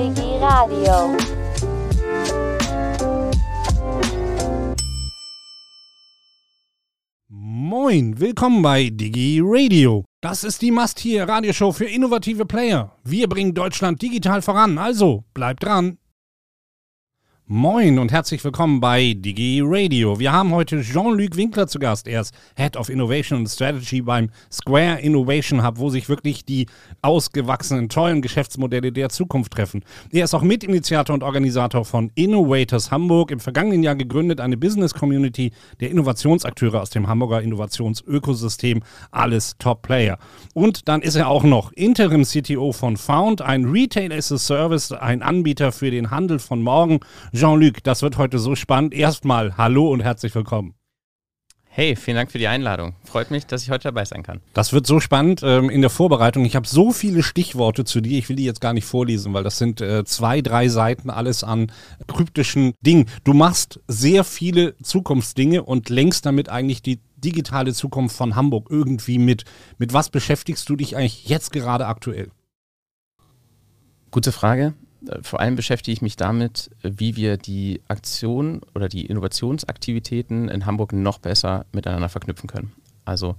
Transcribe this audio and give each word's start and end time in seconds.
Digi 0.00 0.38
Radio. 0.40 1.14
Moin, 7.28 8.18
willkommen 8.18 8.62
bei 8.62 8.88
Digi 8.88 9.42
Radio. 9.44 10.06
Das 10.22 10.42
ist 10.42 10.62
die 10.62 10.70
Must 10.70 10.98
hier 11.00 11.28
Radioshow 11.28 11.72
für 11.72 11.84
innovative 11.84 12.46
Player. 12.46 12.96
Wir 13.04 13.28
bringen 13.28 13.52
Deutschland 13.52 14.00
digital 14.00 14.40
voran, 14.40 14.78
also 14.78 15.24
bleibt 15.34 15.64
dran. 15.64 15.98
Moin 17.52 17.98
und 17.98 18.12
herzlich 18.12 18.44
willkommen 18.44 18.78
bei 18.78 19.12
Digi 19.12 19.60
Radio. 19.64 20.20
Wir 20.20 20.30
haben 20.30 20.52
heute 20.52 20.82
Jean-Luc 20.82 21.34
Winkler 21.34 21.66
zu 21.66 21.80
Gast. 21.80 22.06
Er 22.06 22.20
ist 22.20 22.32
Head 22.54 22.76
of 22.76 22.88
Innovation 22.88 23.40
and 23.40 23.48
Strategy 23.48 24.02
beim 24.02 24.30
Square 24.52 25.00
Innovation 25.00 25.66
Hub, 25.66 25.78
wo 25.78 25.90
sich 25.90 26.08
wirklich 26.08 26.44
die 26.44 26.66
ausgewachsenen, 27.02 27.88
tollen 27.88 28.22
Geschäftsmodelle 28.22 28.92
der 28.92 29.08
Zukunft 29.08 29.52
treffen. 29.52 29.82
Er 30.12 30.26
ist 30.26 30.34
auch 30.34 30.42
Mitinitiator 30.42 31.12
und 31.12 31.24
Organisator 31.24 31.84
von 31.84 32.12
Innovators 32.14 32.92
Hamburg, 32.92 33.32
im 33.32 33.40
vergangenen 33.40 33.82
Jahr 33.82 33.96
gegründet 33.96 34.40
eine 34.40 34.56
Business 34.56 34.94
Community 34.94 35.50
der 35.80 35.90
Innovationsakteure 35.90 36.80
aus 36.80 36.90
dem 36.90 37.08
Hamburger 37.08 37.42
Innovationsökosystem. 37.42 38.80
Alles 39.10 39.56
Top-Player. 39.58 40.18
Und 40.54 40.86
dann 40.86 41.02
ist 41.02 41.16
er 41.16 41.26
auch 41.26 41.42
noch 41.42 41.72
Interim 41.72 42.22
CTO 42.22 42.70
von 42.70 42.96
Found, 42.96 43.42
ein 43.42 43.64
Retail 43.64 44.12
as 44.12 44.30
a 44.30 44.38
Service, 44.38 44.92
ein 44.92 45.20
Anbieter 45.20 45.72
für 45.72 45.90
den 45.90 46.12
Handel 46.12 46.38
von 46.38 46.62
morgen. 46.62 47.00
Jean-Luc, 47.40 47.82
das 47.82 48.02
wird 48.02 48.18
heute 48.18 48.38
so 48.38 48.54
spannend. 48.54 48.92
Erstmal 48.92 49.56
hallo 49.56 49.90
und 49.90 50.00
herzlich 50.00 50.34
willkommen. 50.34 50.74
Hey, 51.70 51.96
vielen 51.96 52.16
Dank 52.16 52.30
für 52.30 52.36
die 52.36 52.48
Einladung. 52.48 52.96
Freut 53.02 53.30
mich, 53.30 53.46
dass 53.46 53.62
ich 53.62 53.70
heute 53.70 53.84
dabei 53.84 54.04
sein 54.04 54.22
kann. 54.22 54.42
Das 54.52 54.74
wird 54.74 54.86
so 54.86 55.00
spannend 55.00 55.40
ähm, 55.42 55.70
in 55.70 55.80
der 55.80 55.88
Vorbereitung. 55.88 56.44
Ich 56.44 56.54
habe 56.54 56.68
so 56.68 56.92
viele 56.92 57.22
Stichworte 57.22 57.86
zu 57.86 58.02
dir. 58.02 58.18
Ich 58.18 58.28
will 58.28 58.36
die 58.36 58.44
jetzt 58.44 58.60
gar 58.60 58.74
nicht 58.74 58.84
vorlesen, 58.84 59.32
weil 59.32 59.42
das 59.42 59.56
sind 59.56 59.80
äh, 59.80 60.04
zwei, 60.04 60.42
drei 60.42 60.68
Seiten 60.68 61.08
alles 61.08 61.42
an 61.42 61.72
kryptischen 62.08 62.74
Dingen. 62.82 63.06
Du 63.24 63.32
machst 63.32 63.80
sehr 63.88 64.24
viele 64.24 64.76
Zukunftsdinge 64.82 65.62
und 65.62 65.88
lenkst 65.88 66.26
damit 66.26 66.50
eigentlich 66.50 66.82
die 66.82 67.00
digitale 67.16 67.72
Zukunft 67.72 68.14
von 68.14 68.36
Hamburg 68.36 68.68
irgendwie 68.68 69.18
mit. 69.18 69.44
Mit 69.78 69.94
was 69.94 70.10
beschäftigst 70.10 70.68
du 70.68 70.76
dich 70.76 70.94
eigentlich 70.94 71.26
jetzt 71.26 71.52
gerade 71.52 71.86
aktuell? 71.86 72.32
Gute 74.10 74.30
Frage. 74.30 74.74
Äh, 75.06 75.22
vor 75.22 75.40
allem 75.40 75.56
beschäftige 75.56 75.92
ich 75.92 76.02
mich 76.02 76.16
damit, 76.16 76.70
wie 76.82 77.16
wir 77.16 77.36
die 77.36 77.80
Aktion 77.88 78.60
oder 78.74 78.88
die 78.88 79.06
Innovationsaktivitäten 79.06 80.48
in 80.48 80.66
Hamburg 80.66 80.92
noch 80.92 81.18
besser 81.18 81.66
miteinander 81.72 82.08
verknüpfen 82.08 82.48
können. 82.48 82.72
Also 83.04 83.36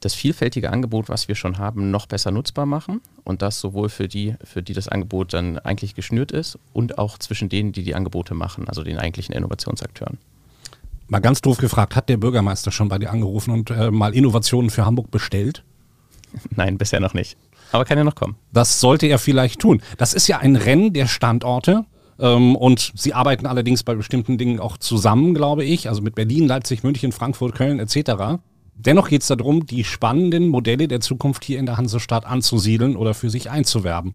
das 0.00 0.14
vielfältige 0.14 0.70
Angebot, 0.70 1.08
was 1.08 1.28
wir 1.28 1.34
schon 1.34 1.58
haben, 1.58 1.90
noch 1.90 2.06
besser 2.06 2.30
nutzbar 2.30 2.66
machen 2.66 3.00
und 3.24 3.42
das 3.42 3.60
sowohl 3.60 3.88
für 3.88 4.08
die, 4.08 4.34
für 4.44 4.62
die 4.62 4.72
das 4.72 4.88
Angebot 4.88 5.32
dann 5.32 5.58
eigentlich 5.58 5.94
geschnürt 5.94 6.32
ist 6.32 6.58
und 6.72 6.98
auch 6.98 7.18
zwischen 7.18 7.48
denen, 7.48 7.72
die 7.72 7.82
die 7.82 7.94
Angebote 7.94 8.34
machen, 8.34 8.68
also 8.68 8.82
den 8.82 8.98
eigentlichen 8.98 9.34
Innovationsakteuren. 9.34 10.18
Mal 11.08 11.20
ganz 11.20 11.40
doof 11.40 11.58
gefragt, 11.58 11.94
hat 11.94 12.08
der 12.08 12.16
Bürgermeister 12.16 12.72
schon 12.72 12.88
bei 12.88 12.98
dir 12.98 13.10
angerufen 13.10 13.52
und 13.52 13.70
äh, 13.70 13.90
mal 13.90 14.14
Innovationen 14.14 14.70
für 14.70 14.84
Hamburg 14.84 15.10
bestellt? 15.10 15.62
Nein, 16.50 16.78
bisher 16.78 17.00
noch 17.00 17.14
nicht. 17.14 17.36
Aber 17.72 17.84
kann 17.84 17.98
ja 17.98 18.04
noch 18.04 18.14
kommen. 18.14 18.36
Das 18.52 18.80
sollte 18.80 19.06
er 19.06 19.18
vielleicht 19.18 19.60
tun. 19.60 19.82
Das 19.98 20.14
ist 20.14 20.28
ja 20.28 20.38
ein 20.38 20.56
Rennen 20.56 20.92
der 20.92 21.06
Standorte. 21.06 21.84
Ähm, 22.18 22.56
und 22.56 22.92
sie 22.94 23.14
arbeiten 23.14 23.46
allerdings 23.46 23.82
bei 23.82 23.94
bestimmten 23.94 24.38
Dingen 24.38 24.60
auch 24.60 24.76
zusammen, 24.76 25.34
glaube 25.34 25.64
ich. 25.64 25.88
Also 25.88 26.02
mit 26.02 26.14
Berlin, 26.14 26.46
Leipzig, 26.46 26.82
München, 26.82 27.12
Frankfurt, 27.12 27.54
Köln 27.54 27.78
etc. 27.78 28.40
Dennoch 28.74 29.08
geht 29.08 29.22
es 29.22 29.28
darum, 29.28 29.66
die 29.66 29.84
spannenden 29.84 30.48
Modelle 30.48 30.88
der 30.88 31.00
Zukunft 31.00 31.44
hier 31.44 31.58
in 31.58 31.66
der 31.66 31.76
Hansestadt 31.76 32.26
anzusiedeln 32.26 32.96
oder 32.96 33.14
für 33.14 33.30
sich 33.30 33.50
einzuwerben. 33.50 34.14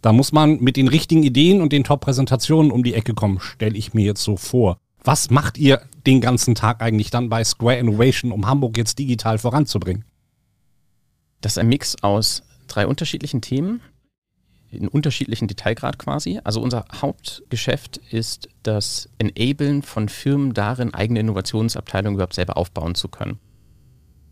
Da 0.00 0.12
muss 0.12 0.32
man 0.32 0.60
mit 0.60 0.76
den 0.76 0.88
richtigen 0.88 1.22
Ideen 1.22 1.62
und 1.62 1.72
den 1.72 1.84
Top-Präsentationen 1.84 2.72
um 2.72 2.82
die 2.82 2.94
Ecke 2.94 3.14
kommen, 3.14 3.38
stelle 3.38 3.76
ich 3.76 3.94
mir 3.94 4.04
jetzt 4.04 4.22
so 4.22 4.36
vor. 4.36 4.78
Was 5.04 5.30
macht 5.30 5.58
ihr 5.58 5.82
den 6.06 6.20
ganzen 6.20 6.56
Tag 6.56 6.82
eigentlich 6.82 7.10
dann 7.10 7.28
bei 7.28 7.44
Square 7.44 7.78
Innovation, 7.78 8.32
um 8.32 8.46
Hamburg 8.46 8.76
jetzt 8.76 8.98
digital 8.98 9.38
voranzubringen? 9.38 10.04
Das 11.40 11.52
ist 11.52 11.58
ein 11.58 11.68
Mix 11.68 11.96
aus 12.02 12.42
drei 12.68 12.86
unterschiedlichen 12.86 13.40
Themen, 13.40 13.80
in 14.70 14.88
unterschiedlichen 14.88 15.48
Detailgrad 15.48 15.98
quasi. 15.98 16.40
Also 16.44 16.60
unser 16.62 16.84
Hauptgeschäft 16.94 17.98
ist 18.10 18.48
das 18.62 19.08
Enablen 19.18 19.82
von 19.82 20.08
Firmen 20.08 20.54
darin, 20.54 20.94
eigene 20.94 21.20
Innovationsabteilungen 21.20 22.14
überhaupt 22.14 22.34
selber 22.34 22.56
aufbauen 22.56 22.94
zu 22.94 23.08
können. 23.08 23.38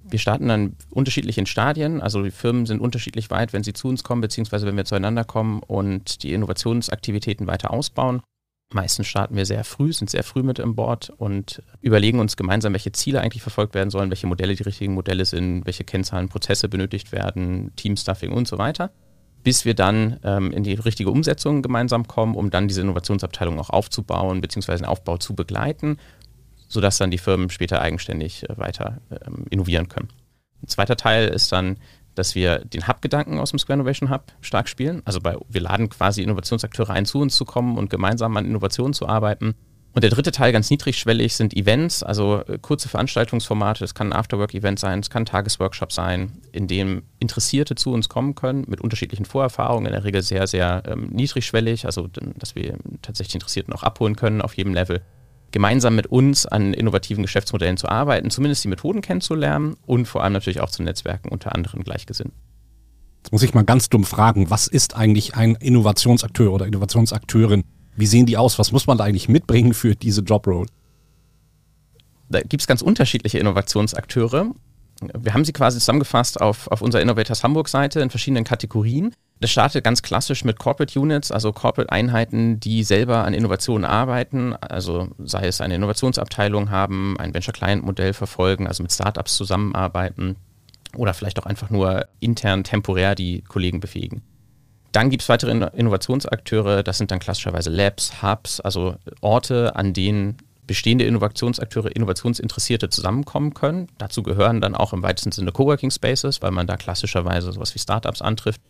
Wir 0.03 0.19
starten 0.19 0.49
dann 0.49 0.77
unterschiedlich 0.91 1.39
in 1.39 1.47
Stadien, 1.47 2.01
also 2.01 2.23
die 2.23 2.31
Firmen 2.31 2.67
sind 2.67 2.81
unterschiedlich 2.81 3.31
weit, 3.31 3.53
wenn 3.53 3.63
sie 3.63 3.75
zu 3.75 3.87
uns 3.87 4.03
kommen, 4.03 4.23
beziehungsweise 4.23 4.67
wenn 4.67 4.77
wir 4.77 4.85
zueinander 4.85 5.25
kommen 5.25 5.63
und 5.63 6.23
die 6.23 6.33
Innovationsaktivitäten 6.33 7.47
weiter 7.47 7.71
ausbauen. 7.71 8.21
Meistens 8.73 9.09
starten 9.09 9.35
wir 9.35 9.47
sehr 9.47 9.65
früh, 9.65 9.93
sind 9.93 10.11
sehr 10.11 10.23
früh 10.23 10.45
mit 10.45 10.61
im 10.61 10.77
Board 10.77 11.11
und 11.11 11.61
überlegen 11.81 12.21
uns 12.21 12.37
gemeinsam, 12.37 12.73
welche 12.73 12.93
Ziele 12.93 13.21
eigentlich 13.21 13.43
verfolgt 13.43 13.75
werden 13.75 13.91
sollen, 13.91 14.11
welche 14.11 14.29
Modelle 14.29 14.55
die 14.55 14.63
richtigen 14.63 14.95
Modelle 14.95 15.25
sind, 15.25 15.67
welche 15.67 15.83
Kennzahlen, 15.83 16.29
Prozesse 16.29 16.69
benötigt 16.69 17.11
werden, 17.11 17.73
Teamstuffing 17.75 18.31
und 18.31 18.47
so 18.47 18.59
weiter, 18.59 18.93
bis 19.43 19.65
wir 19.65 19.75
dann 19.75 20.21
ähm, 20.23 20.53
in 20.53 20.63
die 20.63 20.75
richtige 20.75 21.11
Umsetzung 21.11 21.63
gemeinsam 21.63 22.07
kommen, 22.07 22.37
um 22.37 22.51
dann 22.51 22.69
diese 22.69 22.83
Innovationsabteilung 22.83 23.59
auch 23.59 23.71
aufzubauen, 23.71 24.41
beziehungsweise 24.41 24.85
den 24.85 24.89
Aufbau 24.89 25.17
zu 25.17 25.35
begleiten, 25.35 25.97
sodass 26.69 26.99
dann 26.99 27.11
die 27.11 27.19
Firmen 27.19 27.51
später 27.51 27.81
eigenständig 27.81 28.49
äh, 28.49 28.57
weiter 28.57 29.01
ähm, 29.11 29.47
innovieren 29.51 29.89
können. 29.89 30.11
Ein 30.63 30.69
zweiter 30.69 30.97
Teil 30.97 31.27
ist 31.27 31.51
dann 31.51 31.79
dass 32.15 32.35
wir 32.35 32.59
den 32.65 32.87
Hub-Gedanken 32.87 33.39
aus 33.39 33.51
dem 33.51 33.59
Square 33.59 33.79
Innovation 33.79 34.11
Hub 34.11 34.33
stark 34.41 34.69
spielen. 34.69 35.03
Also 35.05 35.21
bei, 35.21 35.37
wir 35.49 35.61
laden 35.61 35.89
quasi 35.89 36.23
Innovationsakteure 36.23 36.91
ein, 36.91 37.07
zu 37.07 37.21
uns 37.21 37.37
zu 37.37 37.45
kommen 37.45 37.79
und 37.79 37.91
gemeinsam 37.91 38.37
an 38.37 38.45
Innovationen 38.45 38.93
zu 38.93 39.09
arbeiten. 39.09 39.55
Und 39.93 40.05
der 40.05 40.11
dritte 40.11 40.31
Teil, 40.31 40.53
ganz 40.53 40.71
niedrigschwellig, 40.71 41.35
sind 41.35 41.57
Events, 41.57 42.05
also 42.05 42.43
äh, 42.47 42.59
kurze 42.61 42.89
Veranstaltungsformate. 42.89 43.85
Es 43.85 43.95
kann 43.95 44.13
ein 44.13 44.19
Afterwork-Event 44.19 44.79
sein, 44.79 45.01
es 45.01 45.11
kann 45.11 45.23
ein 45.23 45.27
Tagesworkshop 45.27 45.93
sein, 45.93 46.41
in 46.53 46.69
dem 46.69 47.03
Interessierte 47.19 47.75
zu 47.75 47.93
uns 47.93 48.09
kommen 48.09 48.37
können 48.37 48.65
mit 48.69 48.81
unterschiedlichen 48.81 49.25
Vorerfahrungen, 49.25 49.87
in 49.87 49.93
der 49.93 50.05
Regel 50.05 50.23
sehr, 50.23 50.47
sehr 50.47 50.85
ähm, 50.87 51.09
niedrigschwellig, 51.11 51.87
also 51.87 52.07
dass 52.07 52.55
wir 52.55 52.77
tatsächlich 53.03 53.35
Interessierten 53.35 53.75
auch 53.75 53.83
abholen 53.83 54.15
können 54.15 54.43
auf 54.43 54.55
jedem 54.55 54.75
Level 54.75 55.03
gemeinsam 55.51 55.97
mit 55.97 56.07
uns 56.07 56.47
an 56.47 56.75
innovativen 56.75 57.23
Geschäftsmodellen 57.23 57.77
zu 57.77 57.89
arbeiten, 57.89 58.31
zumindest 58.31 58.65
die 58.65 58.69
Methoden 58.69 59.01
kennenzulernen 59.01 59.77
und 59.87 60.07
vor 60.07 60.23
allem 60.23 60.33
natürlich 60.33 60.61
auch 60.61 60.71
zu 60.71 60.83
Netzwerken 60.83 61.29
unter 61.29 61.55
anderen 61.55 61.83
Gleichgesinnten. 61.83 62.39
Jetzt 63.23 63.33
muss 63.33 63.43
ich 63.43 63.55
mal 63.55 63.65
ganz 63.65 63.91
dumm 63.91 64.05
fragen, 64.05 64.51
was 64.51 64.67
ist 64.67 64.97
eigentlich 64.97 65.35
ein 65.35 65.55
Innovationsakteur 65.57 66.53
oder 66.53 66.67
Innovationsakteurin? 66.67 67.65
Wie 67.97 68.07
sehen 68.07 68.27
die 68.27 68.37
aus? 68.37 68.59
Was 68.59 68.73
muss 68.73 68.87
man 68.87 68.97
da 68.97 69.05
eigentlich 69.05 69.29
mitbringen 69.29 69.75
für 69.75 69.95
diese 69.95 70.23
Jobrole? 70.23 70.69
Da 72.31 72.41
gibt 72.41 72.63
es 72.63 72.67
ganz 72.67 72.81
unterschiedliche 72.81 73.39
Innovationsakteure. 73.39 74.55
Wir 75.19 75.35
haben 75.35 75.45
sie 75.45 75.53
quasi 75.53 75.79
zusammengefasst 75.79 76.41
auf, 76.41 76.69
auf 76.69 76.81
unserer 76.81 77.03
Innovators 77.03 77.43
Hamburg 77.43 77.69
Seite 77.69 78.01
in 78.01 78.11
verschiedenen 78.11 78.45
Kategorien. 78.45 79.15
Das 79.41 79.51
startet 79.51 79.83
ganz 79.85 80.03
klassisch 80.03 80.45
mit 80.45 80.59
Corporate 80.59 80.99
Units, 81.01 81.33
also 81.33 81.53
Corporate 81.53 81.91
Einheiten, 81.91 82.61
die 82.61 82.85
selber 82.85 83.25
an 83.25 83.33
Innovationen 83.33 83.87
arbeiten, 83.87 84.55
also 84.55 85.09
sei 85.19 85.47
es 85.47 85.63
eine 85.63 85.75
Innovationsabteilung 85.77 86.71
haben, 86.71 87.19
ein 87.19 87.33
Venture 87.33 87.55
Client 87.55 87.83
Modell 87.83 88.13
verfolgen, 88.13 88.67
also 88.67 88.83
mit 88.83 88.93
Startups 88.93 89.37
zusammenarbeiten 89.37 90.37
oder 90.95 91.15
vielleicht 91.15 91.39
auch 91.39 91.47
einfach 91.47 91.71
nur 91.71 92.07
intern 92.21 92.65
temporär 92.65 93.15
die 93.15 93.41
Kollegen 93.43 93.81
befähigen. 93.81 94.23
Dann 94.93 95.09
gibt 95.09 95.23
es 95.23 95.29
weitere 95.31 95.53
Innovationsakteure, 95.53 96.83
das 96.83 96.99
sind 96.99 97.11
dann 97.11 97.21
klassischerweise 97.21 97.71
Labs, 97.71 98.23
Hubs, 98.23 98.61
also 98.61 98.97
Orte, 99.23 99.75
an 99.75 99.95
denen 99.95 100.37
bestehende 100.67 101.05
Innovationsakteure, 101.07 101.97
Innovationsinteressierte 101.97 102.91
zusammenkommen 102.91 103.55
können. 103.55 103.89
Dazu 103.97 104.23
gehören 104.23 104.61
dann 104.61 104.75
auch 104.75 104.93
im 104.93 105.03
weitesten 105.03 105.33
Sinne 105.33 105.53
Coworking 105.53 105.91
Spaces, 105.91 106.43
weil 106.43 106.51
man 106.51 106.67
da 106.67 106.77
klassischerweise 106.77 107.53
sowas 107.53 107.75
wie 107.75 107.79
Startups 107.79 108.21
antrifft. 108.21 108.61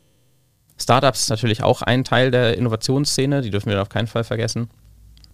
Startups 0.80 1.28
natürlich 1.28 1.62
auch 1.62 1.82
ein 1.82 2.04
Teil 2.04 2.30
der 2.30 2.56
Innovationsszene, 2.56 3.42
die 3.42 3.50
dürfen 3.50 3.70
wir 3.70 3.82
auf 3.82 3.88
keinen 3.88 4.06
Fall 4.06 4.24
vergessen. 4.24 4.70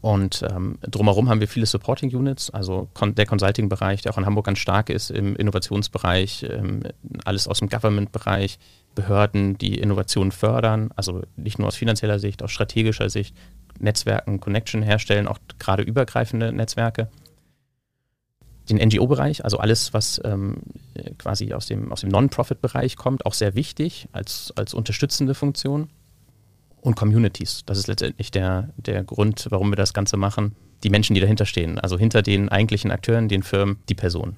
Und 0.01 0.45
ähm, 0.51 0.79
drumherum 0.83 1.29
haben 1.29 1.41
wir 1.41 1.49
viele 1.49 1.67
Supporting 1.67 2.15
Units, 2.15 2.51
also 2.51 2.89
der 3.01 3.27
Consulting-Bereich, 3.27 4.03
der 4.03 4.13
auch 4.13 4.19
in 4.19 4.27
Hamburg 4.27 4.47
ganz 4.47 4.59
stark 4.59 4.91
ist 4.91 5.11
im 5.11 5.35
Innovationsbereich, 5.35 6.47
ähm, 6.49 6.83
alles 7.25 7.49
aus 7.49 7.59
dem 7.61 7.69
Government-Bereich, 7.69 8.59
Behörden, 8.95 9.59
die 9.59 9.79
Innovationen 9.79 10.33
fördern, 10.33 10.91
also 10.97 11.23
nicht 11.37 11.59
nur 11.59 11.69
aus 11.69 11.77
finanzieller 11.77 12.19
Sicht, 12.19 12.43
aus 12.43 12.53
strategischer 12.53 13.11
Sicht, 13.11 13.35
Netzwerken, 13.79 14.41
Connection 14.41 14.83
herstellen, 14.83 15.27
auch 15.27 15.39
gerade 15.59 15.83
übergreifende 15.83 16.53
Netzwerke 16.53 17.09
den 18.69 18.79
NGO-Bereich, 18.79 19.45
also 19.45 19.59
alles, 19.59 19.93
was 19.95 20.21
ähm, 20.25 20.59
quasi 21.19 21.53
aus 21.53 21.67
dem, 21.67 21.93
aus 21.93 22.01
dem 22.01 22.11
Non-Profit-Bereich 22.11 22.97
kommt, 22.97 23.27
auch 23.27 23.35
sehr 23.35 23.55
wichtig 23.55 24.09
als, 24.13 24.53
als 24.57 24.75
unterstützende 24.75 25.35
Funktion. 25.35 25.89
Und 26.81 26.95
Communities, 26.95 27.63
das 27.67 27.79
ist 27.79 27.89
letztendlich 27.89 28.31
der, 28.31 28.71
der 28.77 29.03
Grund, 29.03 29.47
warum 29.51 29.71
wir 29.71 29.77
das 29.77 29.93
Ganze 29.93 30.17
machen. 30.17 30.55
Die 30.85 30.91
Menschen, 30.91 31.15
die 31.15 31.21
dahinter 31.21 31.47
stehen, 31.47 31.79
also 31.79 31.99
hinter 31.99 32.23
den 32.23 32.49
eigentlichen 32.49 32.91
Akteuren, 32.91 33.29
den 33.29 33.43
Firmen, 33.43 33.79
die 33.89 33.95
Personen. 33.95 34.37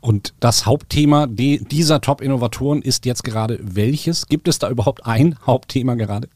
Und 0.00 0.34
das 0.38 0.66
Hauptthema 0.66 1.26
dieser 1.26 2.00
Top-Innovatoren 2.00 2.82
ist 2.82 3.06
jetzt 3.06 3.24
gerade 3.24 3.58
welches? 3.62 4.26
Gibt 4.26 4.48
es 4.48 4.58
da 4.58 4.68
überhaupt 4.68 5.06
ein 5.06 5.38
Hauptthema 5.46 5.94
gerade? 5.94 6.28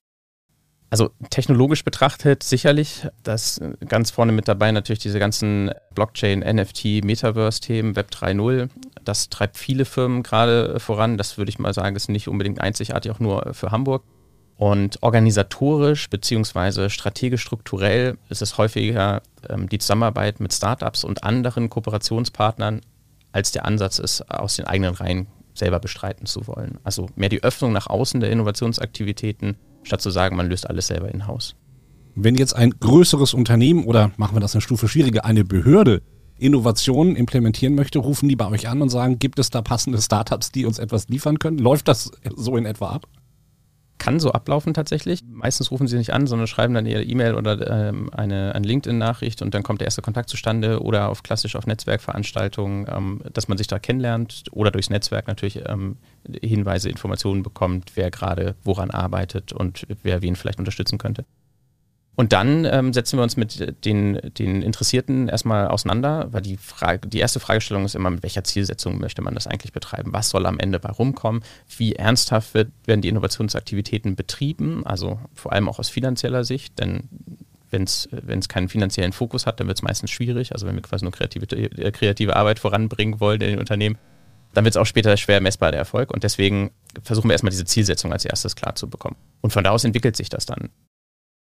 Also 0.90 1.10
technologisch 1.28 1.84
betrachtet 1.84 2.42
sicherlich, 2.42 3.06
das 3.22 3.60
ganz 3.86 4.10
vorne 4.10 4.32
mit 4.32 4.48
dabei 4.48 4.72
natürlich 4.72 5.00
diese 5.00 5.18
ganzen 5.18 5.70
Blockchain, 5.94 6.40
NFT, 6.40 7.04
Metaverse-Themen, 7.04 7.94
Web 7.94 8.10
3.0. 8.10 8.70
Das 9.04 9.28
treibt 9.28 9.58
viele 9.58 9.84
Firmen 9.84 10.22
gerade 10.22 10.80
voran. 10.80 11.18
Das 11.18 11.36
würde 11.36 11.50
ich 11.50 11.58
mal 11.58 11.74
sagen, 11.74 11.94
ist 11.94 12.08
nicht 12.08 12.28
unbedingt 12.28 12.60
einzigartig, 12.60 13.12
auch 13.12 13.20
nur 13.20 13.52
für 13.52 13.70
Hamburg. 13.70 14.04
Und 14.56 15.02
organisatorisch 15.02 16.10
beziehungsweise 16.10 16.90
strategisch 16.90 17.42
strukturell 17.42 18.18
ist 18.28 18.42
es 18.42 18.58
häufiger 18.58 19.22
ähm, 19.48 19.68
die 19.68 19.78
Zusammenarbeit 19.78 20.40
mit 20.40 20.52
Startups 20.52 21.04
und 21.04 21.22
anderen 21.22 21.70
Kooperationspartnern, 21.70 22.80
als 23.30 23.52
der 23.52 23.66
Ansatz 23.66 24.00
ist, 24.00 24.28
aus 24.30 24.56
den 24.56 24.64
eigenen 24.64 24.94
Reihen 24.94 25.28
selber 25.54 25.78
bestreiten 25.78 26.26
zu 26.26 26.46
wollen. 26.46 26.78
Also 26.82 27.08
mehr 27.14 27.28
die 27.28 27.42
Öffnung 27.42 27.72
nach 27.72 27.86
außen 27.86 28.20
der 28.20 28.30
Innovationsaktivitäten, 28.30 29.56
statt 29.82 30.00
zu 30.00 30.10
sagen, 30.10 30.36
man 30.36 30.48
löst 30.48 30.68
alles 30.68 30.88
selber 30.88 31.12
in-house. 31.12 31.54
Wenn 32.14 32.34
jetzt 32.34 32.54
ein 32.54 32.70
größeres 32.80 33.34
Unternehmen 33.34 33.84
oder 33.84 34.10
machen 34.16 34.36
wir 34.36 34.40
das 34.40 34.54
eine 34.54 34.62
Stufe 34.62 34.88
schwieriger, 34.88 35.24
eine 35.24 35.44
Behörde 35.44 36.02
Innovationen 36.38 37.16
implementieren 37.16 37.74
möchte, 37.74 37.98
rufen 37.98 38.28
die 38.28 38.36
bei 38.36 38.48
euch 38.48 38.68
an 38.68 38.80
und 38.80 38.90
sagen, 38.90 39.18
gibt 39.18 39.38
es 39.38 39.50
da 39.50 39.60
passende 39.60 40.00
Startups, 40.00 40.52
die 40.52 40.66
uns 40.66 40.78
etwas 40.78 41.08
liefern 41.08 41.38
können? 41.38 41.58
Läuft 41.58 41.88
das 41.88 42.12
so 42.36 42.56
in 42.56 42.64
etwa 42.64 42.90
ab? 42.90 43.06
Kann 43.98 44.20
so 44.20 44.32
ablaufen 44.32 44.74
tatsächlich. 44.74 45.22
Meistens 45.28 45.70
rufen 45.70 45.86
sie 45.86 45.96
nicht 45.96 46.12
an, 46.12 46.26
sondern 46.26 46.46
schreiben 46.46 46.74
dann 46.74 46.86
ihre 46.86 47.02
E-Mail 47.02 47.34
oder 47.34 47.88
ähm, 47.88 48.10
eine, 48.12 48.54
eine 48.54 48.66
LinkedIn-Nachricht 48.66 49.42
und 49.42 49.54
dann 49.54 49.62
kommt 49.62 49.80
der 49.80 49.86
erste 49.86 50.02
Kontakt 50.02 50.28
zustande 50.28 50.82
oder 50.82 51.08
auf 51.08 51.22
klassisch 51.22 51.56
auf 51.56 51.66
Netzwerkveranstaltungen, 51.66 52.86
ähm, 52.88 53.20
dass 53.32 53.48
man 53.48 53.58
sich 53.58 53.66
da 53.66 53.78
kennenlernt 53.78 54.44
oder 54.52 54.70
durchs 54.70 54.90
Netzwerk 54.90 55.26
natürlich 55.26 55.62
ähm, 55.66 55.96
Hinweise, 56.40 56.88
Informationen 56.88 57.42
bekommt, 57.42 57.92
wer 57.94 58.10
gerade 58.10 58.54
woran 58.64 58.90
arbeitet 58.90 59.52
und 59.52 59.86
wer 60.02 60.22
wen 60.22 60.36
vielleicht 60.36 60.58
unterstützen 60.58 60.98
könnte. 60.98 61.24
Und 62.18 62.32
dann 62.32 62.64
ähm, 62.64 62.92
setzen 62.92 63.16
wir 63.16 63.22
uns 63.22 63.36
mit 63.36 63.84
den, 63.84 64.20
den 64.36 64.60
Interessierten 64.60 65.28
erstmal 65.28 65.68
auseinander, 65.68 66.26
weil 66.32 66.42
die, 66.42 66.56
Frage, 66.56 67.06
die 67.06 67.20
erste 67.20 67.38
Fragestellung 67.38 67.84
ist 67.84 67.94
immer, 67.94 68.10
mit 68.10 68.24
welcher 68.24 68.42
Zielsetzung 68.42 68.98
möchte 68.98 69.22
man 69.22 69.34
das 69.34 69.46
eigentlich 69.46 69.72
betreiben? 69.72 70.12
Was 70.12 70.30
soll 70.30 70.44
am 70.46 70.58
Ende 70.58 70.80
bei 70.80 70.90
rumkommen? 70.90 71.44
Wie 71.76 71.94
ernsthaft 71.94 72.54
wird, 72.54 72.72
werden 72.86 73.02
die 73.02 73.08
Innovationsaktivitäten 73.08 74.16
betrieben? 74.16 74.84
Also 74.84 75.20
vor 75.32 75.52
allem 75.52 75.68
auch 75.68 75.78
aus 75.78 75.90
finanzieller 75.90 76.42
Sicht, 76.42 76.80
denn 76.80 77.04
wenn 77.70 77.84
es 77.84 78.08
keinen 78.48 78.68
finanziellen 78.68 79.12
Fokus 79.12 79.46
hat, 79.46 79.60
dann 79.60 79.68
wird 79.68 79.78
es 79.78 79.82
meistens 79.82 80.10
schwierig. 80.10 80.50
Also 80.50 80.66
wenn 80.66 80.74
wir 80.74 80.82
quasi 80.82 81.04
nur 81.04 81.12
kreative, 81.12 81.46
äh, 81.56 81.92
kreative 81.92 82.34
Arbeit 82.34 82.58
voranbringen 82.58 83.20
wollen 83.20 83.40
in 83.42 83.50
den 83.50 83.58
Unternehmen, 83.60 83.96
dann 84.54 84.64
wird 84.64 84.74
es 84.74 84.76
auch 84.76 84.86
später 84.86 85.16
schwer 85.16 85.40
messbar 85.40 85.70
der 85.70 85.78
Erfolg. 85.78 86.12
Und 86.12 86.24
deswegen 86.24 86.72
versuchen 87.00 87.28
wir 87.28 87.34
erstmal 87.34 87.52
diese 87.52 87.64
Zielsetzung 87.64 88.12
als 88.12 88.24
erstes 88.24 88.56
klar 88.56 88.74
zu 88.74 88.90
bekommen. 88.90 89.14
Und 89.40 89.52
von 89.52 89.62
da 89.62 89.70
aus 89.70 89.84
entwickelt 89.84 90.16
sich 90.16 90.30
das 90.30 90.46
dann. 90.46 90.70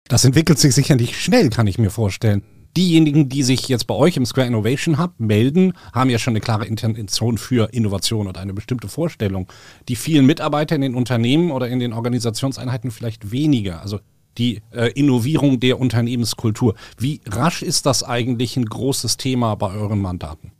Das 0.07 0.23
entwickelt 0.23 0.59
sich 0.59 0.75
sicher 0.75 0.95
nicht 0.95 1.15
schnell, 1.15 1.49
kann 1.49 1.65
ich 1.67 1.79
mir 1.79 1.89
vorstellen. 1.89 2.43
Diejenigen, 2.77 3.29
die 3.29 3.41
sich 3.41 3.69
jetzt 3.69 3.87
bei 3.87 3.95
euch 3.95 4.17
im 4.17 4.25
Square 4.25 4.47
Innovation 4.47 4.99
Hub 4.99 5.13
melden, 5.17 5.73
haben 5.93 6.09
ja 6.09 6.19
schon 6.19 6.33
eine 6.33 6.41
klare 6.41 6.65
Intention 6.65 7.37
für 7.37 7.73
Innovation 7.73 8.27
und 8.27 8.37
eine 8.37 8.53
bestimmte 8.53 8.89
Vorstellung. 8.89 9.47
Die 9.87 9.95
vielen 9.95 10.25
Mitarbeiter 10.25 10.75
in 10.75 10.81
den 10.81 10.93
Unternehmen 10.93 11.51
oder 11.51 11.69
in 11.69 11.79
den 11.79 11.93
Organisationseinheiten 11.93 12.91
vielleicht 12.91 13.31
weniger. 13.31 13.81
Also 13.81 13.99
die 14.37 14.61
äh, 14.71 14.91
Innovierung 14.91 15.59
der 15.59 15.79
Unternehmenskultur. 15.79 16.75
Wie 16.99 17.21
rasch 17.25 17.63
ist 17.63 17.85
das 17.85 18.03
eigentlich 18.03 18.57
ein 18.57 18.65
großes 18.65 19.17
Thema 19.17 19.55
bei 19.55 19.71
euren 19.71 20.01
Mandaten? 20.01 20.51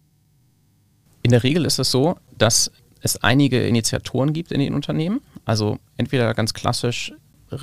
In 1.22 1.32
der 1.32 1.44
Regel 1.44 1.66
ist 1.66 1.80
es 1.80 1.92
so, 1.92 2.16
dass 2.38 2.72
es 3.02 3.22
einige 3.22 3.68
Initiatoren 3.68 4.34
gibt 4.34 4.52
in 4.52 4.60
den 4.60 4.74
Unternehmen. 4.74 5.22
Also 5.44 5.78
entweder 5.98 6.34
ganz 6.34 6.54
klassisch 6.54 7.14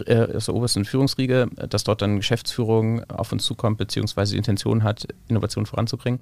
äh, 0.07 0.37
aus 0.37 0.47
der 0.47 0.55
obersten 0.55 0.85
Führungsriege, 0.85 1.49
dass 1.69 1.85
dort 1.85 2.03
dann 2.03 2.17
Geschäftsführung 2.17 3.05
auf 3.11 3.33
uns 3.33 3.45
zukommt, 3.45 3.79
beziehungsweise 3.79 4.33
die 4.33 4.39
Intention 4.39 4.83
hat, 4.83 5.07
Innovation 5.29 5.67
voranzubringen. 5.67 6.21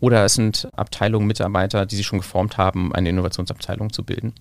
Oder 0.00 0.24
es 0.24 0.34
sind 0.34 0.68
Abteilungen, 0.74 1.26
Mitarbeiter, 1.26 1.86
die 1.86 1.96
sich 1.96 2.06
schon 2.06 2.18
geformt 2.18 2.58
haben, 2.58 2.92
eine 2.92 3.08
Innovationsabteilung 3.10 3.92
zu 3.92 4.02
bilden. 4.02 4.32